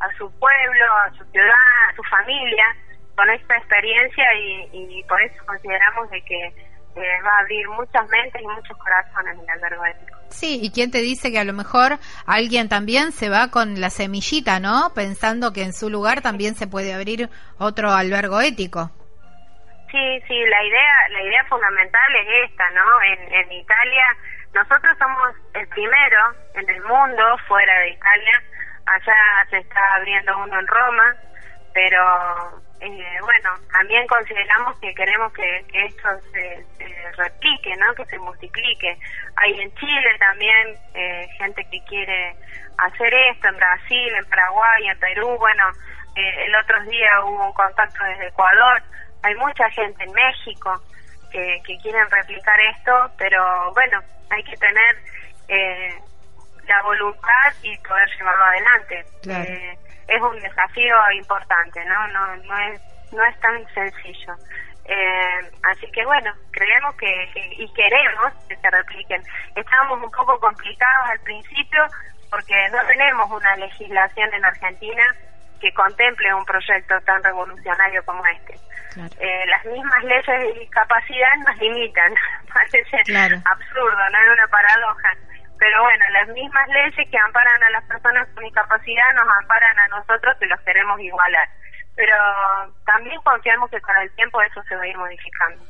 a 0.00 0.08
su 0.16 0.30
pueblo, 0.38 0.87
a 1.04 1.11
su 1.11 1.25
ciudad, 1.30 1.90
a 1.90 1.94
su 1.96 2.02
familia 2.04 2.64
con 3.14 3.28
esta 3.30 3.56
experiencia 3.56 4.25
y, 4.34 4.70
y 4.72 5.04
por 5.04 5.20
eso 5.20 5.44
consideramos 5.44 6.11
de 6.11 6.22
que 6.25 6.71
va 7.00 7.37
a 7.37 7.40
abrir 7.40 7.68
muchas 7.68 8.08
mentes 8.08 8.40
y 8.40 8.46
muchos 8.46 8.76
corazones 8.76 9.34
en 9.34 9.40
el 9.40 9.50
albergo 9.50 9.84
ético. 9.87 10.18
Sí, 10.28 10.61
y 10.62 10.70
quién 10.70 10.90
te 10.90 10.99
dice 10.99 11.30
que 11.30 11.38
a 11.38 11.44
lo 11.44 11.52
mejor 11.52 11.99
alguien 12.26 12.68
también 12.68 13.12
se 13.12 13.28
va 13.28 13.50
con 13.50 13.80
la 13.80 13.90
semillita, 13.90 14.61
¿no? 14.61 14.92
Pensando 14.94 15.52
que 15.52 15.62
en 15.62 15.72
su 15.72 15.90
lugar 15.90 16.22
también 16.22 16.54
se 16.54 16.66
puede 16.66 16.94
abrir 16.94 17.28
otro 17.58 17.92
albergo 17.92 18.40
ético. 18.40 18.90
Sí, 19.90 20.20
sí, 20.26 20.34
la 20.46 20.64
idea, 20.64 20.92
la 21.11 21.22
idea 21.22 21.44
fundamental 21.50 22.16
es 22.22 22.50
esta, 22.50 22.70
¿no? 22.70 23.02
En, 23.02 23.34
en 23.34 23.52
Italia, 23.52 24.04
nosotros 24.54 24.96
somos 24.99 25.34
el 25.54 25.68
primero 25.68 26.18
en 26.54 26.68
el 26.68 26.82
mundo 26.84 27.22
fuera 27.46 27.78
de 27.80 27.90
Italia. 27.90 28.42
Allá 28.87 29.14
se 29.50 29.58
está 29.58 29.80
abriendo 29.96 30.38
uno 30.38 30.58
en 30.58 30.66
Roma, 30.66 31.14
pero 31.75 32.62
eh, 32.84 33.18
bueno, 33.20 33.50
también 33.72 34.04
consideramos 34.08 34.76
que 34.80 34.92
queremos 34.92 35.32
que, 35.32 35.64
esto 35.72 36.08
se, 36.32 36.66
replique, 37.16 37.76
¿no? 37.76 37.94
que 37.94 38.04
se 38.06 38.18
multiplique. 38.18 38.98
Hay 39.36 39.60
en 39.60 39.72
Chile 39.76 40.10
también 40.18 40.76
eh, 40.94 41.28
gente 41.38 41.64
que 41.70 41.80
quiere 41.84 42.34
hacer 42.78 43.14
esto, 43.30 43.48
en 43.48 43.56
Brasil, 43.56 44.12
en 44.18 44.24
Paraguay, 44.28 44.88
en 44.88 44.98
Perú, 44.98 45.36
bueno, 45.38 45.62
eh, 46.16 46.44
el 46.44 46.56
otro 46.56 46.82
día 46.90 47.24
hubo 47.24 47.46
un 47.46 47.52
contacto 47.52 48.02
desde 48.04 48.26
Ecuador, 48.26 48.82
hay 49.22 49.34
mucha 49.36 49.70
gente 49.70 50.02
en 50.02 50.12
México 50.12 50.82
que, 51.30 51.62
que 51.64 51.78
quieren 51.78 52.10
replicar 52.10 52.58
esto, 52.76 53.12
pero 53.16 53.72
bueno, 53.74 54.00
hay 54.30 54.42
que 54.42 54.56
tener 54.56 54.96
la 56.66 56.82
voluntad 56.82 57.52
y 57.62 57.76
poder 57.78 58.08
llevarlo 58.16 58.44
adelante 58.44 59.04
es 60.09 60.21
un 60.21 60.38
desafío 60.40 60.97
importante, 61.12 61.85
¿no? 61.85 62.09
No, 62.09 62.37
no, 62.37 62.59
es, 62.59 62.80
no 63.12 63.25
es 63.25 63.40
tan 63.40 63.66
sencillo. 63.75 64.35
Eh, 64.85 65.50
así 65.71 65.90
que 65.92 66.04
bueno, 66.04 66.32
creemos 66.50 66.94
que, 66.97 67.30
y 67.56 67.73
queremos 67.73 68.32
que 68.49 68.56
se 68.56 68.71
repliquen. 68.71 69.23
Estábamos 69.54 70.02
un 70.02 70.11
poco 70.11 70.38
complicados 70.40 71.11
al 71.11 71.21
principio 71.21 71.87
porque 72.30 72.54
no 72.71 72.78
tenemos 72.87 73.30
una 73.30 73.56
legislación 73.56 74.32
en 74.35 74.44
Argentina 74.44 75.04
que 75.61 75.73
contemple 75.75 76.35
un 76.35 76.44
proyecto 76.44 77.00
tan 77.02 77.23
revolucionario 77.23 78.04
como 78.04 78.26
este. 78.26 78.54
Eh, 79.21 79.47
las 79.47 79.64
mismas 79.64 80.04
leyes 80.04 80.26
de 80.26 80.61
discapacidad 80.61 81.32
nos 81.47 81.56
limitan, 81.59 82.12
parece 82.52 82.80
absurdo, 83.44 84.11
no 84.11 84.18
es 84.18 84.30
una 84.32 84.47
paradoja 84.49 85.14
pero 85.62 85.81
bueno, 85.81 86.04
las 86.11 86.28
mismas 86.35 86.66
leyes 86.71 87.09
que 87.09 87.19
amparan 87.19 87.62
a 87.62 87.71
las 87.71 87.85
personas 87.85 88.28
con 88.35 88.42
discapacidad 88.42 89.14
nos 89.14 89.28
amparan 89.40 89.78
a 89.78 89.88
nosotros 89.97 90.35
y 90.40 90.47
los 90.47 90.61
queremos 90.62 90.99
igualar. 90.99 91.49
Pero 91.95 92.16
también 92.85 93.21
confiamos 93.23 93.71
que 93.71 93.81
con 93.81 93.97
el 93.99 94.11
tiempo 94.16 94.42
eso 94.42 94.61
se 94.69 94.75
va 94.75 94.83
a 94.83 94.88
ir 94.88 94.97
modificando. 94.99 95.62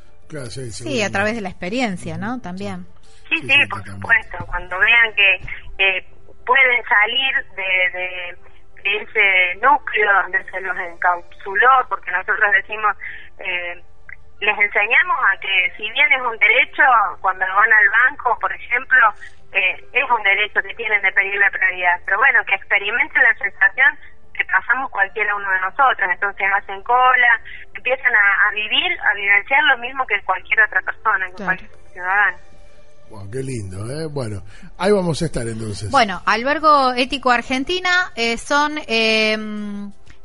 sí, 0.49 1.03
a 1.03 1.11
través 1.11 1.35
de 1.35 1.41
la 1.41 1.49
experiencia, 1.49 2.17
¿no? 2.17 2.41
También. 2.41 2.87
Sí, 3.29 3.37
sí, 3.37 3.55
por 3.69 3.85
supuesto. 3.85 4.43
Cuando 4.47 4.79
vean 4.79 5.13
que 5.13 6.07
pueden 6.43 6.83
salir 6.89 7.45
de, 7.53 7.99
de, 7.99 8.37
ese 8.97 9.59
núcleo 9.61 10.11
donde 10.23 10.43
se 10.49 10.59
los 10.59 10.75
encapsuló, 10.75 11.69
porque 11.87 12.09
nosotros 12.09 12.51
decimos... 12.51 12.97
Eh, 13.37 13.83
les 14.39 14.59
enseñamos 14.59 15.17
a 15.31 15.39
que 15.39 15.71
si 15.77 15.89
bien 15.91 16.11
es 16.11 16.21
un 16.21 16.37
derecho, 16.37 16.83
cuando 17.21 17.45
van 17.45 17.71
al 17.71 18.09
banco, 18.09 18.37
por 18.41 18.51
ejemplo, 18.51 18.99
eh, 19.53 19.85
es 19.93 20.09
un 20.09 20.23
derecho 20.23 20.61
que 20.61 20.73
tienen 20.75 21.01
de 21.01 21.11
pedir 21.11 21.35
la 21.35 21.49
prioridad, 21.51 21.99
pero 22.05 22.17
bueno, 22.17 22.43
que 22.45 22.55
experimenten 22.55 23.21
la 23.21 23.35
sensación 23.35 23.97
que 24.33 24.45
pasamos 24.45 24.89
cualquiera 24.89 25.35
uno 25.35 25.49
de 25.49 25.61
nosotros, 25.61 26.09
entonces 26.11 26.47
hacen 26.57 26.81
cola, 26.83 27.39
empiezan 27.75 28.11
a, 28.15 28.51
vivir, 28.51 28.91
a 28.99 29.15
vivenciar 29.15 29.63
lo 29.63 29.77
mismo 29.77 30.05
que 30.07 30.19
cualquier 30.23 30.59
otra 30.61 30.81
persona, 30.81 31.27
que 31.27 31.43
cualquier 31.43 31.69
ciudadano. 31.91 32.37
Wow, 33.09 33.29
qué 33.29 33.43
lindo, 33.43 33.77
¿eh? 33.91 34.07
Bueno, 34.09 34.41
ahí 34.79 34.91
vamos 34.91 35.21
a 35.21 35.25
estar 35.25 35.47
entonces. 35.47 35.91
Bueno, 35.91 36.21
Albergo 36.25 36.93
Ético 36.93 37.31
Argentina 37.31 38.11
eh, 38.15 38.37
son... 38.37 38.79
Eh, 38.87 39.37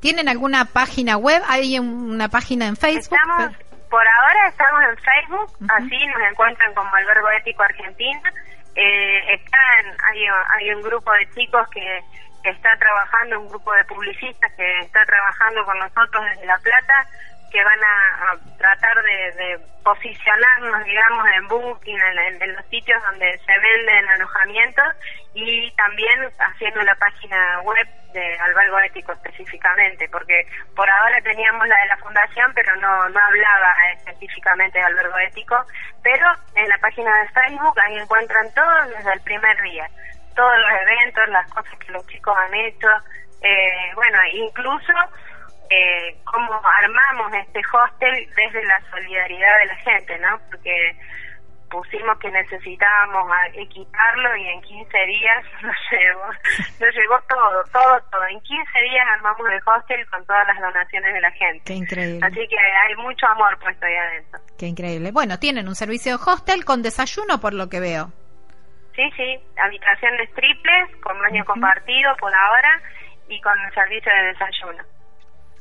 ¿Tienen 0.00 0.28
alguna 0.28 0.64
página 0.64 1.16
web? 1.16 1.42
¿Hay 1.48 1.76
una 1.76 2.28
página 2.28 2.68
en 2.68 2.76
Facebook? 2.76 3.18
Estamos, 3.18 3.52
por 3.90 4.00
ahora 4.06 4.48
estamos 4.48 4.80
en 4.88 4.96
Facebook, 4.96 5.70
así 5.70 6.06
nos 6.06 6.30
encuentran 6.30 6.72
como 6.72 6.94
Albergo 6.94 7.28
Ético 7.40 7.64
Argentina 7.64 8.32
eh, 8.78 9.34
están, 9.34 9.96
hay, 10.08 10.24
hay 10.56 10.72
un 10.72 10.82
grupo 10.82 11.10
de 11.12 11.28
chicos 11.34 11.68
que, 11.70 12.00
está 12.44 12.70
trabajando, 12.78 13.40
un 13.40 13.48
grupo 13.48 13.72
de 13.74 13.84
publicistas 13.84 14.50
que 14.56 14.80
está 14.80 15.04
trabajando 15.04 15.64
con 15.66 15.78
nosotros 15.80 16.24
desde 16.30 16.46
La 16.46 16.56
Plata, 16.58 17.06
que 17.50 17.62
van 17.64 17.80
a, 17.82 18.36
tratar 18.58 19.02
de, 19.02 19.58
posicionarnos, 19.84 20.84
digamos, 20.84 21.26
en 21.34 21.48
Booking, 21.48 21.98
en, 21.98 22.52
los 22.52 22.64
sitios 22.66 23.02
donde 23.04 23.38
se 23.38 23.58
venden 23.58 24.08
alojamientos 24.10 24.84
y 25.32 25.70
también 25.72 26.28
haciendo 26.38 26.82
la 26.82 26.94
página 26.96 27.60
web 27.62 27.88
de 28.12 28.38
albergo 28.38 28.78
ético 28.80 29.12
específicamente, 29.12 30.08
porque 30.10 30.46
por 30.74 30.88
ahora 30.90 31.20
teníamos 31.22 31.66
la 31.68 31.76
de 31.80 31.86
la 31.86 31.96
fundación, 31.98 32.52
pero 32.54 32.76
no, 32.76 33.08
no 33.08 33.20
hablaba 33.20 33.74
específicamente 33.96 34.78
de 34.78 34.84
albergo 34.84 35.18
ético, 35.18 35.56
pero 36.02 36.26
en 36.54 36.68
la 36.68 36.78
página 36.78 37.10
de 37.22 37.28
Facebook 37.28 37.78
ahí 37.86 37.98
encuentran 37.98 38.52
todo 38.54 38.86
desde 38.96 39.12
el 39.12 39.20
primer 39.22 39.62
día, 39.62 39.88
todos 40.34 40.58
los 40.58 40.70
eventos, 40.82 41.28
las 41.28 41.50
cosas 41.52 41.78
que 41.78 41.92
los 41.92 42.06
chicos 42.08 42.36
han 42.36 42.54
hecho, 42.54 42.88
eh, 43.40 43.92
bueno, 43.94 44.18
incluso 44.32 44.92
eh, 45.70 46.16
cómo 46.24 46.60
armamos 46.82 47.32
este 47.34 47.60
hostel 47.72 48.28
desde 48.34 48.64
la 48.64 48.80
solidaridad 48.90 49.58
de 49.60 49.66
la 49.66 49.76
gente, 49.76 50.18
¿no? 50.18 50.38
Porque 50.50 50.96
pusimos 51.70 52.18
que 52.18 52.30
necesitábamos 52.30 53.30
equiparlo 53.54 54.36
y 54.36 54.48
en 54.48 54.62
15 54.62 54.98
días 55.06 55.44
nos 55.62 55.76
llegó, 55.90 56.26
nos 56.80 56.94
llegó 56.94 57.18
todo, 57.28 57.64
todo, 57.72 58.00
todo. 58.10 58.26
En 58.28 58.40
15 58.40 58.80
días 58.80 59.06
armamos 59.16 59.46
el 59.50 59.60
hostel 59.64 60.06
con 60.08 60.24
todas 60.26 60.46
las 60.46 60.60
donaciones 60.60 61.14
de 61.14 61.20
la 61.20 61.30
gente. 61.32 61.62
Qué 61.64 61.74
increíble. 61.74 62.20
Así 62.22 62.48
que 62.48 62.56
hay 62.56 62.94
mucho 62.96 63.26
amor 63.26 63.58
puesto 63.58 63.86
ahí 63.86 63.94
adentro. 63.94 64.40
Qué 64.58 64.66
increíble. 64.66 65.12
Bueno, 65.12 65.38
tienen 65.38 65.68
un 65.68 65.74
servicio 65.74 66.16
de 66.16 66.24
hostel 66.24 66.64
con 66.64 66.82
desayuno 66.82 67.40
por 67.40 67.54
lo 67.54 67.68
que 67.68 67.80
veo. 67.80 68.10
Sí, 68.96 69.08
sí, 69.16 69.38
habitaciones 69.62 70.32
triples, 70.34 70.96
con 71.02 71.16
baño 71.20 71.44
compartido 71.44 72.16
por 72.16 72.34
ahora 72.34 72.82
y 73.28 73.40
con 73.40 73.54
servicio 73.74 74.10
de 74.12 74.22
desayuno 74.28 74.97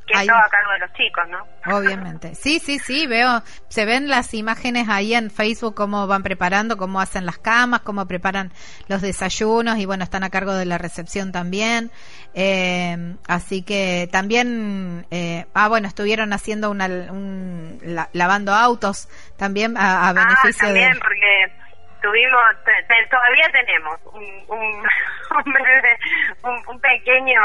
que 0.08 0.18
a 0.18 0.26
cargo 0.26 0.72
de 0.72 0.80
los 0.80 0.94
chicos, 0.94 1.24
¿no? 1.30 1.78
Obviamente. 1.78 2.34
Sí, 2.36 2.60
sí, 2.60 2.80
sí, 2.80 3.08
veo, 3.08 3.42
se 3.68 3.86
ven 3.86 4.08
las 4.08 4.34
imágenes 4.34 4.88
ahí 4.90 5.14
en 5.14 5.30
Facebook, 5.30 5.76
cómo 5.76 6.08
van 6.08 6.24
preparando, 6.24 6.78
cómo 6.78 7.02
hacen 7.02 7.26
las 7.26 7.38
camas, 7.38 7.82
cómo 7.82 8.08
preparan 8.08 8.52
los 8.88 9.02
desayunos 9.02 9.78
y 9.78 9.86
bueno, 9.86 10.04
están 10.04 10.24
a 10.24 10.30
cargo 10.30 10.54
de 10.54 10.66
la 10.66 10.78
recepción 10.78 11.32
también. 11.32 11.92
Eh, 12.34 13.16
así 13.28 13.64
que 13.64 14.08
también, 14.12 15.06
eh, 15.12 15.46
ah, 15.54 15.68
bueno, 15.68 15.88
estuvieron 15.88 16.34
haciendo 16.34 16.72
una, 16.72 16.86
un, 16.86 17.80
lavando 18.14 18.54
autos 18.54 19.10
también 19.38 19.76
a, 19.78 20.08
ah, 20.08 20.14
beneficio 20.14 20.68
también, 20.68 20.98
porque 21.00 21.52
tuvimos, 22.02 22.42
todavía 23.10 23.50
tenemos 23.52 24.00
un, 24.14 24.24
un, 24.48 24.84
un, 26.44 26.68
un 26.68 26.80
pequeño 26.80 27.42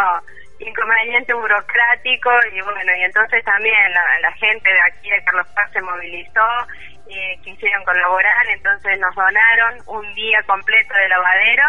inconveniente 0.67 1.35
burocrático 1.35 2.31
y 2.53 2.61
bueno, 2.61 2.93
y 2.97 3.03
entonces 3.03 3.45
también 3.45 3.75
la, 3.93 4.33
gente 4.33 4.69
de 4.69 4.81
aquí 4.81 5.11
de 5.11 5.23
Carlos 5.25 5.47
Paz 5.55 5.71
se 5.73 5.81
movilizó 5.81 6.47
y 7.09 7.39
quisieron 7.43 7.85
colaborar, 7.85 8.47
entonces 8.55 8.99
nos 8.99 9.15
donaron 9.15 9.79
un 9.87 10.15
día 10.15 10.43
completo 10.47 10.95
de 10.95 11.09
lavadero 11.09 11.65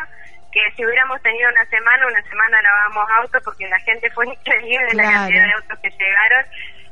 que 0.52 0.62
si 0.76 0.86
hubiéramos 0.86 1.22
tenido 1.22 1.50
una 1.50 1.66
semana, 1.66 2.08
una 2.08 2.22
semana 2.24 2.62
lavábamos 2.62 3.10
autos 3.18 3.44
porque 3.44 3.68
la 3.68 3.80
gente 3.80 4.10
fue 4.12 4.28
increíble 4.34 4.94
la 4.94 5.04
cantidad 5.04 5.48
de 5.48 5.54
autos 5.54 5.80
que 5.80 5.90
llegaron. 5.90 6.46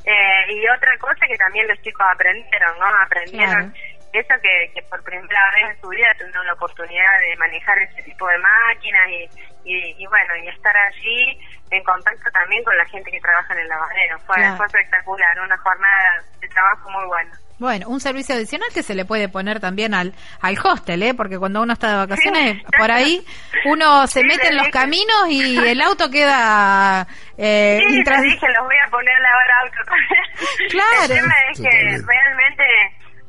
Eh, 0.04 0.54
y 0.54 0.68
otra 0.68 0.98
cosa 0.98 1.28
que 1.28 1.38
también 1.38 1.68
los 1.68 1.80
chicos 1.84 2.04
aprendieron, 2.12 2.80
¿no? 2.80 2.86
Aprendieron 3.06 3.72
eso 4.14 4.34
que, 4.42 4.72
que 4.74 4.82
por 4.90 5.02
primera 5.04 5.42
vez 5.56 5.76
en 5.76 5.82
su 5.82 5.88
vida 5.90 6.08
tuvieron 6.18 6.46
la 6.46 6.54
oportunidad 6.54 7.20
de 7.20 7.36
manejar 7.38 7.78
ese 7.80 8.02
tipo 8.04 8.28
de 8.28 8.38
máquinas 8.40 9.08
y, 9.10 9.30
y, 9.66 10.04
y 10.04 10.08
bueno, 10.08 10.36
y 10.44 10.48
estar 10.50 10.76
allí 10.76 11.40
en 11.72 11.84
contacto 11.84 12.30
también 12.32 12.64
con 12.64 12.76
la 12.78 12.86
gente 12.86 13.10
que 13.12 13.20
trabaja 13.22 13.54
en 13.54 13.60
el 13.62 13.68
lavadero. 13.70 14.20
Fue, 14.28 14.36
Claro. 14.36 14.58
fue 14.58 14.66
espectacular, 14.68 15.40
una 15.40 15.58
jornada 15.58 16.24
de 16.42 16.48
trabajo 16.50 16.90
muy 16.90 17.06
buena. 17.06 17.32
Bueno, 17.60 17.90
un 17.90 18.00
servicio 18.02 18.34
adicional 18.34 18.68
que 18.74 18.82
se 18.82 18.96
le 18.96 19.06
puede 19.06 19.30
poner 19.30 19.60
también 19.60 19.94
al, 19.94 20.14
al 20.42 20.58
hostel, 20.64 21.04
¿eh? 21.04 21.14
Porque 21.14 21.38
cuando 21.38 21.62
uno 21.62 21.74
está 21.74 21.92
de 21.92 21.96
vacaciones, 21.98 22.58
Sí. 22.58 22.64
por 22.78 22.92
ahí 22.92 23.24
uno 23.66 24.08
se 24.08 24.22
Sí, 24.22 24.26
mete 24.26 24.48
en 24.48 24.56
los 24.58 24.66
dije. 24.66 24.80
caminos 24.80 25.30
y 25.30 25.58
el 25.60 25.80
auto 25.82 26.10
queda 26.10 27.06
eh, 27.38 27.80
Sí, 27.88 27.98
intras- 27.98 28.24
dije, 28.24 28.48
los 28.50 28.66
voy 28.66 28.76
a 28.84 28.90
poner 28.90 29.16
a 29.16 29.20
lavar 29.20 29.52
auto. 29.62 29.78
Claro. 30.72 31.04
El 31.14 31.20
tema 31.22 31.36
es 31.52 31.62
que 31.62 31.70
realmente 31.70 32.64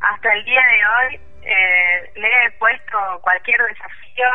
hasta 0.02 0.32
el 0.32 0.44
día 0.44 0.60
de 0.60 0.86
hoy 0.86 1.20
eh, 1.42 2.12
le 2.16 2.28
he 2.28 2.50
puesto 2.58 3.20
cualquier 3.22 3.60
desafío, 3.62 4.26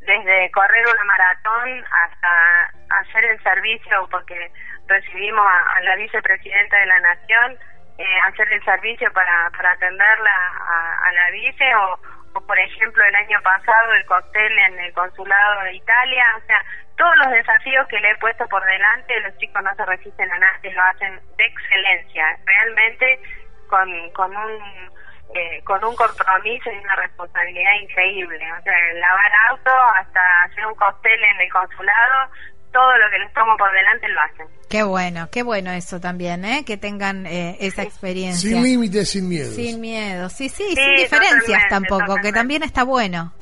desde 0.00 0.50
correr 0.52 0.86
una 0.86 1.04
maratón 1.04 1.84
hasta 1.84 2.70
hacer 3.00 3.24
el 3.24 3.42
servicio, 3.42 4.08
porque 4.10 4.50
recibimos 4.86 5.46
a, 5.46 5.80
la 5.82 5.96
vicepresidenta 5.96 6.78
de 6.78 6.86
la 6.86 7.00
Nación, 7.00 7.58
eh, 7.98 8.18
hacer 8.26 8.50
el 8.52 8.64
servicio 8.64 9.12
para, 9.12 9.50
para 9.50 9.72
atenderla 9.72 10.30
a, 10.66 11.08
a 11.08 11.12
la 11.12 11.30
vice 11.30 11.74
o, 11.74 12.00
o, 12.34 12.46
por 12.46 12.58
ejemplo, 12.58 13.04
el 13.04 13.14
año 13.16 13.40
pasado 13.42 13.92
el 13.94 14.06
cóctel 14.06 14.58
en 14.58 14.78
el 14.78 14.92
consulado 14.94 15.62
de 15.64 15.74
Italia, 15.74 16.24
o 16.36 16.46
sea, 16.46 16.64
todos 16.96 17.16
los 17.18 17.30
desafíos 17.30 17.86
que 17.88 18.00
le 18.00 18.10
he 18.10 18.16
puesto 18.16 18.46
por 18.48 18.64
delante, 18.64 19.20
los 19.20 19.36
chicos 19.38 19.62
no 19.62 19.74
se 19.74 19.84
resisten 19.84 20.30
a 20.30 20.38
nada, 20.38 20.58
y 20.62 20.70
lo 20.70 20.82
hacen 20.82 21.20
de 21.36 21.44
excelencia, 21.44 22.38
realmente 22.44 23.20
con, 23.68 24.10
con 24.12 24.36
un 24.36 24.97
eh, 25.34 25.62
con 25.64 25.84
un 25.84 25.94
compromiso 25.94 26.70
y 26.70 26.78
una 26.78 26.96
responsabilidad 26.96 27.72
increíble, 27.82 28.38
o 28.58 28.62
sea, 28.62 28.74
lavar 28.94 29.32
auto 29.50 29.70
hasta 30.00 30.20
hacer 30.44 30.66
un 30.66 30.74
cóctel 30.74 31.22
en 31.22 31.40
el 31.40 31.52
consulado, 31.52 32.30
todo 32.72 32.96
lo 32.98 33.10
que 33.10 33.18
les 33.18 33.32
tomo 33.32 33.56
por 33.56 33.72
delante 33.72 34.08
lo 34.08 34.20
hacen. 34.20 34.46
Qué 34.68 34.82
bueno, 34.82 35.28
qué 35.32 35.42
bueno 35.42 35.70
eso 35.72 36.00
también, 36.00 36.44
¿eh? 36.44 36.64
Que 36.66 36.76
tengan 36.76 37.26
eh, 37.26 37.56
esa 37.60 37.82
experiencia. 37.82 38.50
Sin 38.50 38.62
límites, 38.62 39.10
sin 39.10 39.28
miedos. 39.28 39.54
Sin 39.54 39.80
miedo, 39.80 40.28
sí, 40.28 40.48
sí, 40.48 40.64
Sí, 40.68 40.74
sin 40.74 40.96
diferencias 40.96 41.62
totalmente, 41.64 41.88
tampoco, 41.88 42.16
que 42.22 42.32
también 42.32 42.62
está 42.62 42.84
bueno. 42.84 43.32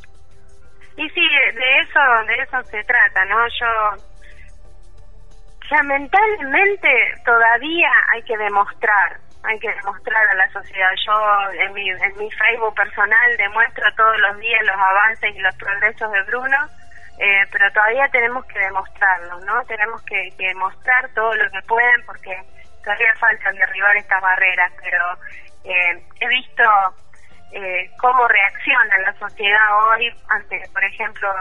Y 0.96 1.08
sí, 1.10 1.20
de 1.20 1.78
eso, 1.80 2.00
de 2.26 2.34
eso 2.42 2.62
se 2.70 2.82
trata, 2.84 3.24
¿no? 3.26 3.36
Yo, 3.48 4.02
lamentablemente, 5.70 6.88
todavía 7.24 7.90
hay 8.14 8.22
que 8.22 8.36
demostrar, 8.38 9.20
hay 9.42 9.58
que 9.58 9.72
demostrar 9.72 10.28
a 10.28 10.34
la 10.34 10.50
sociedad. 10.50 10.90
Yo 11.06 11.50
en 11.52 11.72
mi, 11.74 11.88
en 11.90 12.18
mi 12.18 12.30
Facebook 12.30 12.74
personal 12.74 13.36
demuestro 13.36 13.84
todos 13.96 14.18
los 14.20 14.38
días 14.38 14.64
los 14.64 14.76
avances 14.76 15.34
y 15.34 15.38
los 15.38 15.54
progresos 15.56 16.10
de 16.12 16.22
Bruno, 16.22 16.56
eh, 17.18 17.46
pero 17.50 17.70
todavía 17.72 18.08
tenemos 18.08 18.44
que 18.46 18.58
demostrarlo, 18.58 19.40
¿no? 19.40 19.64
Tenemos 19.64 20.02
que, 20.02 20.30
que 20.36 20.54
mostrar 20.54 21.08
todo 21.14 21.34
lo 21.34 21.50
que 21.50 21.62
pueden 21.62 22.04
porque 22.04 22.42
todavía 22.84 23.14
falta 23.18 23.52
derribar 23.52 23.96
estas 23.96 24.20
barreras, 24.20 24.72
pero 24.82 25.18
eh, 25.64 26.02
he 26.20 26.28
visto 26.28 26.62
eh, 27.52 27.90
cómo 27.98 28.26
reacciona 28.28 28.98
la 28.98 29.12
sociedad 29.18 29.88
hoy 29.88 30.14
ante, 30.28 30.62
por 30.72 30.84
ejemplo, 30.84 31.32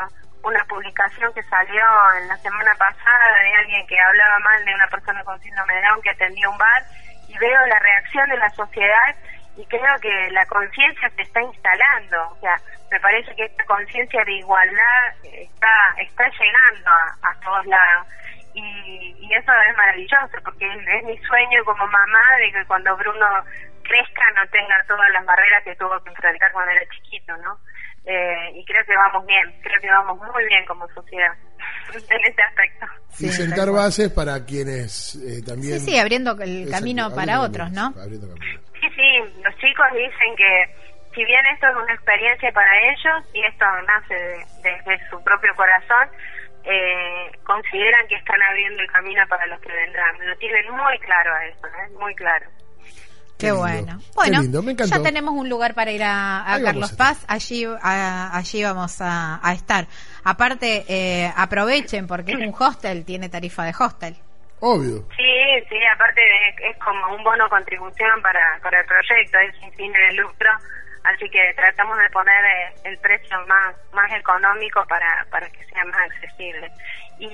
una 0.43 0.63
publicación 0.65 1.33
que 1.33 1.43
salió 1.43 1.83
en 2.21 2.27
la 2.27 2.37
semana 2.37 2.71
pasada 2.77 3.39
de 3.43 3.53
alguien 3.55 3.87
que 3.87 3.99
hablaba 3.99 4.39
mal 4.39 4.65
de 4.65 4.73
una 4.73 4.87
persona 4.87 5.23
con 5.23 5.39
síndrome 5.41 5.73
de 5.75 5.81
Down 5.81 6.01
que 6.01 6.09
atendía 6.11 6.49
un 6.49 6.57
bar 6.57 6.83
y 7.27 7.37
veo 7.37 7.65
la 7.67 7.79
reacción 7.79 8.29
de 8.29 8.37
la 8.37 8.49
sociedad 8.49 9.15
y 9.57 9.65
creo 9.67 9.99
que 10.01 10.31
la 10.31 10.45
conciencia 10.47 11.09
se 11.15 11.21
está 11.21 11.41
instalando, 11.41 12.29
o 12.31 12.39
sea, 12.41 12.55
me 12.91 12.99
parece 12.99 13.33
que 13.35 13.45
esta 13.45 13.63
conciencia 13.65 14.23
de 14.25 14.33
igualdad 14.33 15.13
está 15.23 15.95
está 15.97 16.23
llegando 16.29 16.89
a, 16.89 17.29
a 17.29 17.39
todos 17.39 17.65
lados 17.65 18.07
y, 18.55 19.33
eso 19.35 19.51
es 19.69 19.77
maravilloso 19.77 20.37
porque 20.43 20.65
es 20.65 21.03
mi 21.03 21.17
sueño 21.17 21.65
como 21.65 21.85
mamá 21.87 22.37
de 22.39 22.51
que 22.51 22.65
cuando 22.65 22.95
Bruno 22.95 23.43
crezca 23.83 24.23
no 24.35 24.47
tenga 24.49 24.75
todas 24.87 25.09
las 25.09 25.25
barreras 25.25 25.63
que 25.63 25.75
tuvo 25.75 26.01
que 26.03 26.09
enfrentar 26.09 26.51
cuando 26.53 26.71
era 26.71 26.85
chiquito, 26.89 27.35
¿no? 27.37 27.57
Eh, 28.07 28.51
y 28.53 28.63
creo 28.65 28.85
que 28.85 28.95
vamos 28.95 29.25
bien, 29.25 29.41
creo 29.63 29.81
que 29.81 29.89
vamos 29.89 30.17
muy 30.33 30.45
bien 30.45 30.63
como 30.67 30.87
sociedad 30.89 31.33
en 31.93 32.19
este 32.25 32.43
aspecto. 32.43 32.85
y 33.11 33.13
Sí, 33.15 33.31
sentar 33.31 33.57
tal 33.65 33.69
cual. 33.71 33.83
bases 33.85 34.11
para 34.11 34.45
quienes 34.45 35.15
eh, 35.15 35.41
también... 35.45 35.79
Sí, 35.79 35.91
sí, 35.91 35.97
abriendo 35.97 36.31
el 36.41 36.63
Exacto, 36.63 36.71
camino 36.71 37.03
abriendo 37.05 37.15
para 37.15 37.41
otros, 37.41 37.71
¿no? 37.71 37.85
abriendo 37.99 38.27
caminos. 38.29 38.61
Sí, 38.79 38.87
sí, 38.95 39.41
los 39.43 39.55
chicos 39.57 39.87
dicen 39.93 40.35
que 40.37 40.51
si 41.15 41.25
bien 41.25 41.41
esto 41.53 41.67
es 41.67 41.75
una 41.77 41.93
experiencia 41.93 42.51
para 42.51 42.69
ellos 42.91 43.29
y 43.33 43.41
esto 43.45 43.65
nace 43.87 44.13
de- 44.13 44.45
desde 44.61 45.09
su 45.09 45.23
propio 45.23 45.55
corazón, 45.55 46.07
eh, 46.65 47.31
consideran 47.43 48.07
que 48.07 48.15
están 48.15 48.41
abriendo 48.49 48.81
el 48.83 48.91
camino 48.91 49.23
para 49.29 49.45
los 49.47 49.59
que 49.61 49.71
vendrán. 49.71 50.27
Lo 50.27 50.35
tienen 50.37 50.69
muy 50.71 50.99
claro 50.99 51.33
a 51.33 51.45
eso, 51.45 51.67
¿eh? 51.67 51.89
muy 51.99 52.13
claro. 52.15 52.45
Qué, 53.37 53.51
bueno. 53.51 53.97
qué 53.99 54.05
Bueno, 54.15 54.41
lindo, 54.41 54.61
me 54.63 54.71
encantó. 54.71 54.95
ya 54.95 55.03
tenemos 55.03 55.33
un 55.33 55.49
lugar 55.49 55.73
para 55.73 55.91
ir 55.91 56.01
a, 56.03 56.45
Carlos 56.63 56.93
a 56.93 56.97
Paz. 56.97 57.25
Allí, 57.27 57.65
a- 57.81 58.35
allí 58.35 58.63
vamos 58.63 59.01
a, 59.01 59.39
a 59.45 59.53
estar. 59.53 59.87
Aparte, 60.23 60.85
eh, 60.87 61.31
aprovechen 61.35 62.07
porque 62.07 62.31
es 62.31 62.37
un 62.39 62.53
hostel, 62.57 63.03
tiene 63.05 63.29
tarifa 63.29 63.63
de 63.63 63.73
hostel. 63.77 64.15
Obvio. 64.61 65.05
Sí, 65.15 65.65
sí, 65.69 65.75
aparte 65.93 66.21
de- 66.21 66.69
es 66.69 66.77
como 66.77 67.13
un 67.15 67.23
bono 67.23 67.49
contribución 67.49 68.21
para, 68.21 68.57
para 68.63 68.79
el 68.79 68.85
proyecto, 68.85 69.37
es 69.39 69.55
sin 69.59 69.71
fin 69.73 69.91
de 69.91 70.13
lucro, 70.15 70.49
así 71.03 71.29
que 71.29 71.53
tratamos 71.55 71.97
de 71.99 72.09
poner 72.09 72.43
eh, 72.45 72.73
el 72.85 72.97
precio 72.99 73.37
más 73.47 73.75
más 73.93 74.11
económico 74.13 74.83
para, 74.87 75.25
para 75.29 75.49
que 75.49 75.63
sea 75.65 75.83
más 75.85 76.09
accesible. 76.09 76.71
Y, 77.19 77.27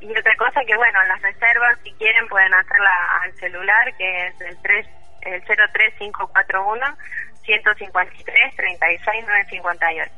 y 0.00 0.10
otra 0.18 0.34
cosa 0.36 0.60
que, 0.66 0.74
bueno, 0.76 0.98
las 1.06 1.20
reservas, 1.22 1.78
si 1.84 1.92
quieren, 1.92 2.26
pueden 2.28 2.52
hacerla 2.54 2.90
al 3.22 3.32
celular, 3.34 3.94
que 3.96 4.26
es 4.26 4.40
el, 4.40 4.56
3, 4.62 4.86
el 5.26 5.42
03541 5.44 6.96
153 7.44 8.56
36 8.56 9.24
958. 9.26 10.12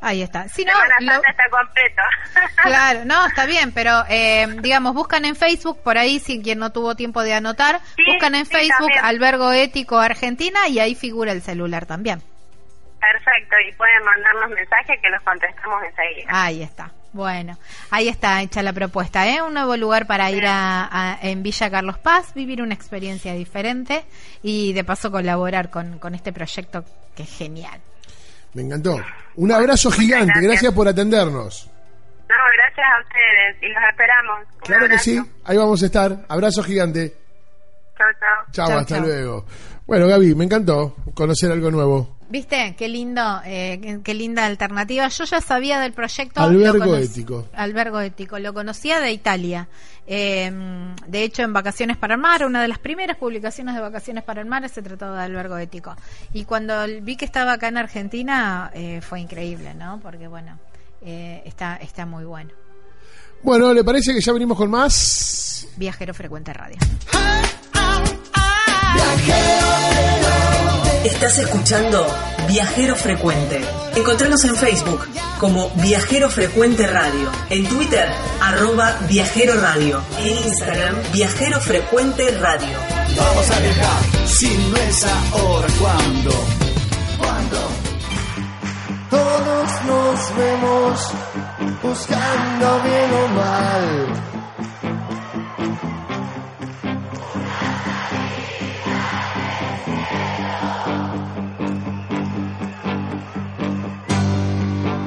Ahí 0.00 0.22
está. 0.22 0.48
Si 0.48 0.64
no, 0.64 0.72
lo- 1.00 1.12
está 1.24 1.44
completo. 1.50 2.02
Claro, 2.62 3.00
no, 3.04 3.26
está 3.26 3.46
bien, 3.46 3.72
pero 3.72 4.04
eh, 4.08 4.46
digamos, 4.60 4.94
buscan 4.94 5.24
en 5.24 5.34
Facebook, 5.34 5.82
por 5.82 5.98
ahí, 5.98 6.20
si 6.20 6.40
quien 6.40 6.58
no 6.60 6.70
tuvo 6.70 6.94
tiempo 6.94 7.22
de 7.22 7.34
anotar, 7.34 7.80
Sí, 7.96 8.04
buscan 8.06 8.34
en 8.36 8.46
sí, 8.46 8.52
Facebook 8.52 8.92
también. 8.92 9.04
Albergo 9.04 9.52
Ético 9.52 9.98
Argentina 9.98 10.68
y 10.68 10.78
ahí 10.78 10.94
figura 10.94 11.32
el 11.32 11.42
celular 11.42 11.86
también. 11.86 12.20
Perfecto, 13.00 13.56
y 13.68 13.72
pueden 13.74 14.04
mandarnos 14.04 14.50
mensajes 14.50 15.00
que 15.00 15.08
los 15.10 15.22
contestamos 15.22 15.82
enseguida. 15.84 16.28
Ahí 16.30 16.62
está. 16.62 16.90
Bueno, 17.12 17.56
ahí 17.90 18.08
está 18.08 18.42
hecha 18.42 18.62
la 18.62 18.72
propuesta, 18.72 19.26
¿eh? 19.26 19.40
Un 19.42 19.54
nuevo 19.54 19.76
lugar 19.76 20.06
para 20.06 20.30
ir 20.30 20.44
a, 20.46 20.88
a- 20.90 21.18
en 21.22 21.42
Villa 21.42 21.70
Carlos 21.70 21.98
Paz, 21.98 22.34
vivir 22.34 22.60
una 22.60 22.74
experiencia 22.74 23.32
diferente 23.32 24.04
y 24.42 24.72
de 24.74 24.84
paso 24.84 25.10
colaborar 25.10 25.70
con, 25.70 25.98
con 25.98 26.14
este 26.14 26.32
proyecto 26.32 26.84
que 27.16 27.22
es 27.22 27.30
genial. 27.36 27.80
Me 28.54 28.62
encantó. 28.62 29.00
Un 29.36 29.52
abrazo 29.52 29.90
gigante. 29.90 30.26
gracias. 30.26 30.44
Gracias 30.52 30.72
por 30.74 30.86
atendernos. 30.88 31.70
No, 32.28 32.34
gracias 32.52 32.86
a 32.86 33.00
ustedes 33.02 33.62
y 33.62 33.68
los 33.72 33.82
esperamos. 33.90 34.40
Un 34.54 34.60
Claro 34.60 34.88
que 34.88 34.98
sí. 34.98 35.18
Ahí 35.44 35.56
vamos 35.56 35.82
a 35.82 35.86
estar. 35.86 36.24
Abrazo 36.28 36.62
gigante. 36.62 37.16
Chao, 37.96 38.06
chao. 38.20 38.52
Chao, 38.68 38.78
hasta 38.80 38.96
chau. 38.96 39.06
luego. 39.06 39.46
Bueno, 39.86 40.06
Gaby, 40.06 40.34
me 40.34 40.44
encantó 40.44 40.94
conocer 41.14 41.50
algo 41.50 41.70
nuevo. 41.70 42.17
¿Viste? 42.30 42.74
Qué 42.76 42.88
lindo, 42.88 43.40
eh, 43.44 44.00
qué, 44.04 44.14
linda 44.14 44.44
alternativa. 44.44 45.08
Yo 45.08 45.24
ya 45.24 45.40
sabía 45.40 45.80
del 45.80 45.92
proyecto. 45.92 46.42
Albergo 46.42 46.96
ético. 46.96 47.46
Albergo 47.54 48.00
ético. 48.00 48.38
Lo 48.38 48.52
conocía 48.52 49.00
de 49.00 49.12
Italia. 49.12 49.68
Eh, 50.10 50.50
de 51.06 51.22
hecho, 51.22 51.42
en 51.42 51.52
Vacaciones 51.52 51.98
para 51.98 52.14
el 52.14 52.20
Mar, 52.20 52.44
una 52.46 52.62
de 52.62 52.68
las 52.68 52.78
primeras 52.78 53.18
publicaciones 53.18 53.74
de 53.74 53.80
Vacaciones 53.80 54.24
para 54.24 54.40
el 54.40 54.46
Mar 54.46 54.66
se 54.68 54.80
trató 54.80 55.12
de 55.12 55.22
albergo 55.22 55.58
ético. 55.58 55.94
Y 56.32 56.44
cuando 56.44 56.74
vi 57.02 57.16
que 57.16 57.26
estaba 57.26 57.52
acá 57.52 57.68
en 57.68 57.76
Argentina, 57.76 58.70
eh, 58.74 59.00
fue 59.02 59.20
increíble, 59.20 59.74
¿no? 59.74 60.00
Porque, 60.00 60.26
bueno, 60.26 60.58
eh, 61.02 61.42
está, 61.44 61.76
está 61.76 62.06
muy 62.06 62.24
bueno. 62.24 62.50
Bueno, 63.42 63.72
¿le 63.74 63.84
parece 63.84 64.14
que 64.14 64.20
ya 64.20 64.32
venimos 64.32 64.56
con 64.56 64.70
más? 64.70 65.68
Viajero 65.76 66.14
Frecuente 66.14 66.54
Radio. 66.54 66.78
Estás 71.04 71.38
escuchando 71.38 72.04
Viajero 72.48 72.96
Frecuente. 72.96 73.60
Encontranos 73.94 74.44
en 74.44 74.56
Facebook 74.56 75.06
como 75.38 75.70
Viajero 75.76 76.28
Frecuente 76.28 76.88
Radio. 76.88 77.30
En 77.50 77.66
Twitter, 77.68 78.08
arroba 78.40 78.98
Viajero 79.08 79.60
Radio. 79.60 80.02
En 80.18 80.36
Instagram, 80.38 80.96
Viajero 81.12 81.60
Frecuente 81.60 82.36
Radio. 82.38 82.76
Vamos 83.16 83.50
a 83.50 83.60
viajar, 83.60 84.26
si 84.26 84.48
no 84.48 84.76
es 84.76 85.04
ahora, 85.04 85.68
¿cuándo? 85.80 86.30
¿Cuándo? 87.16 87.68
Todos 89.08 89.84
nos 89.86 90.36
vemos 90.36 91.00
buscando 91.82 92.82
bien 92.82 93.12
o 93.14 93.28
mal. 93.28 94.27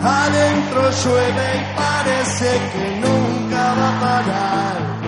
Adentro 0.04 0.90
llueve 1.04 1.48
y 1.56 1.78
parece 1.78 2.60
que 2.74 3.00
nunca 3.02 3.74
va 3.76 3.90
a 3.90 4.00
parar. 4.00 5.01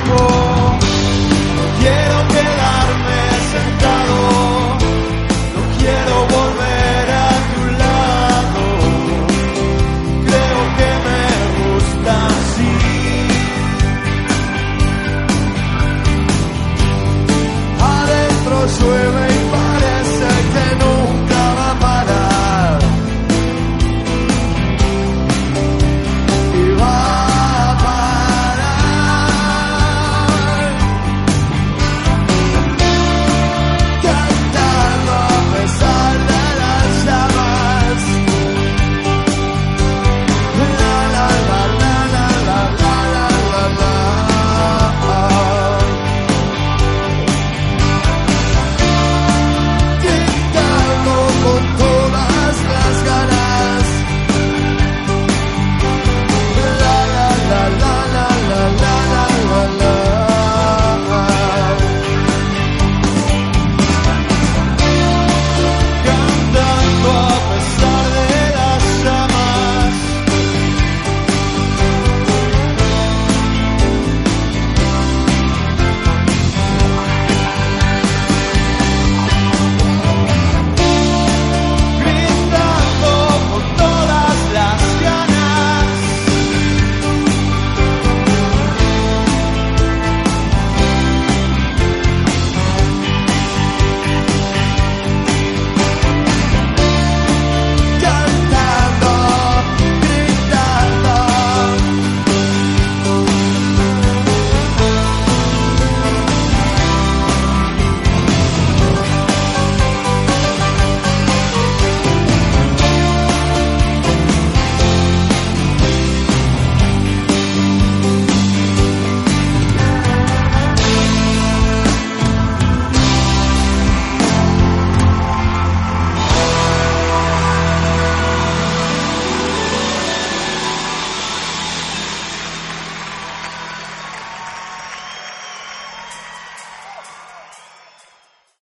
Oh. 0.00 0.47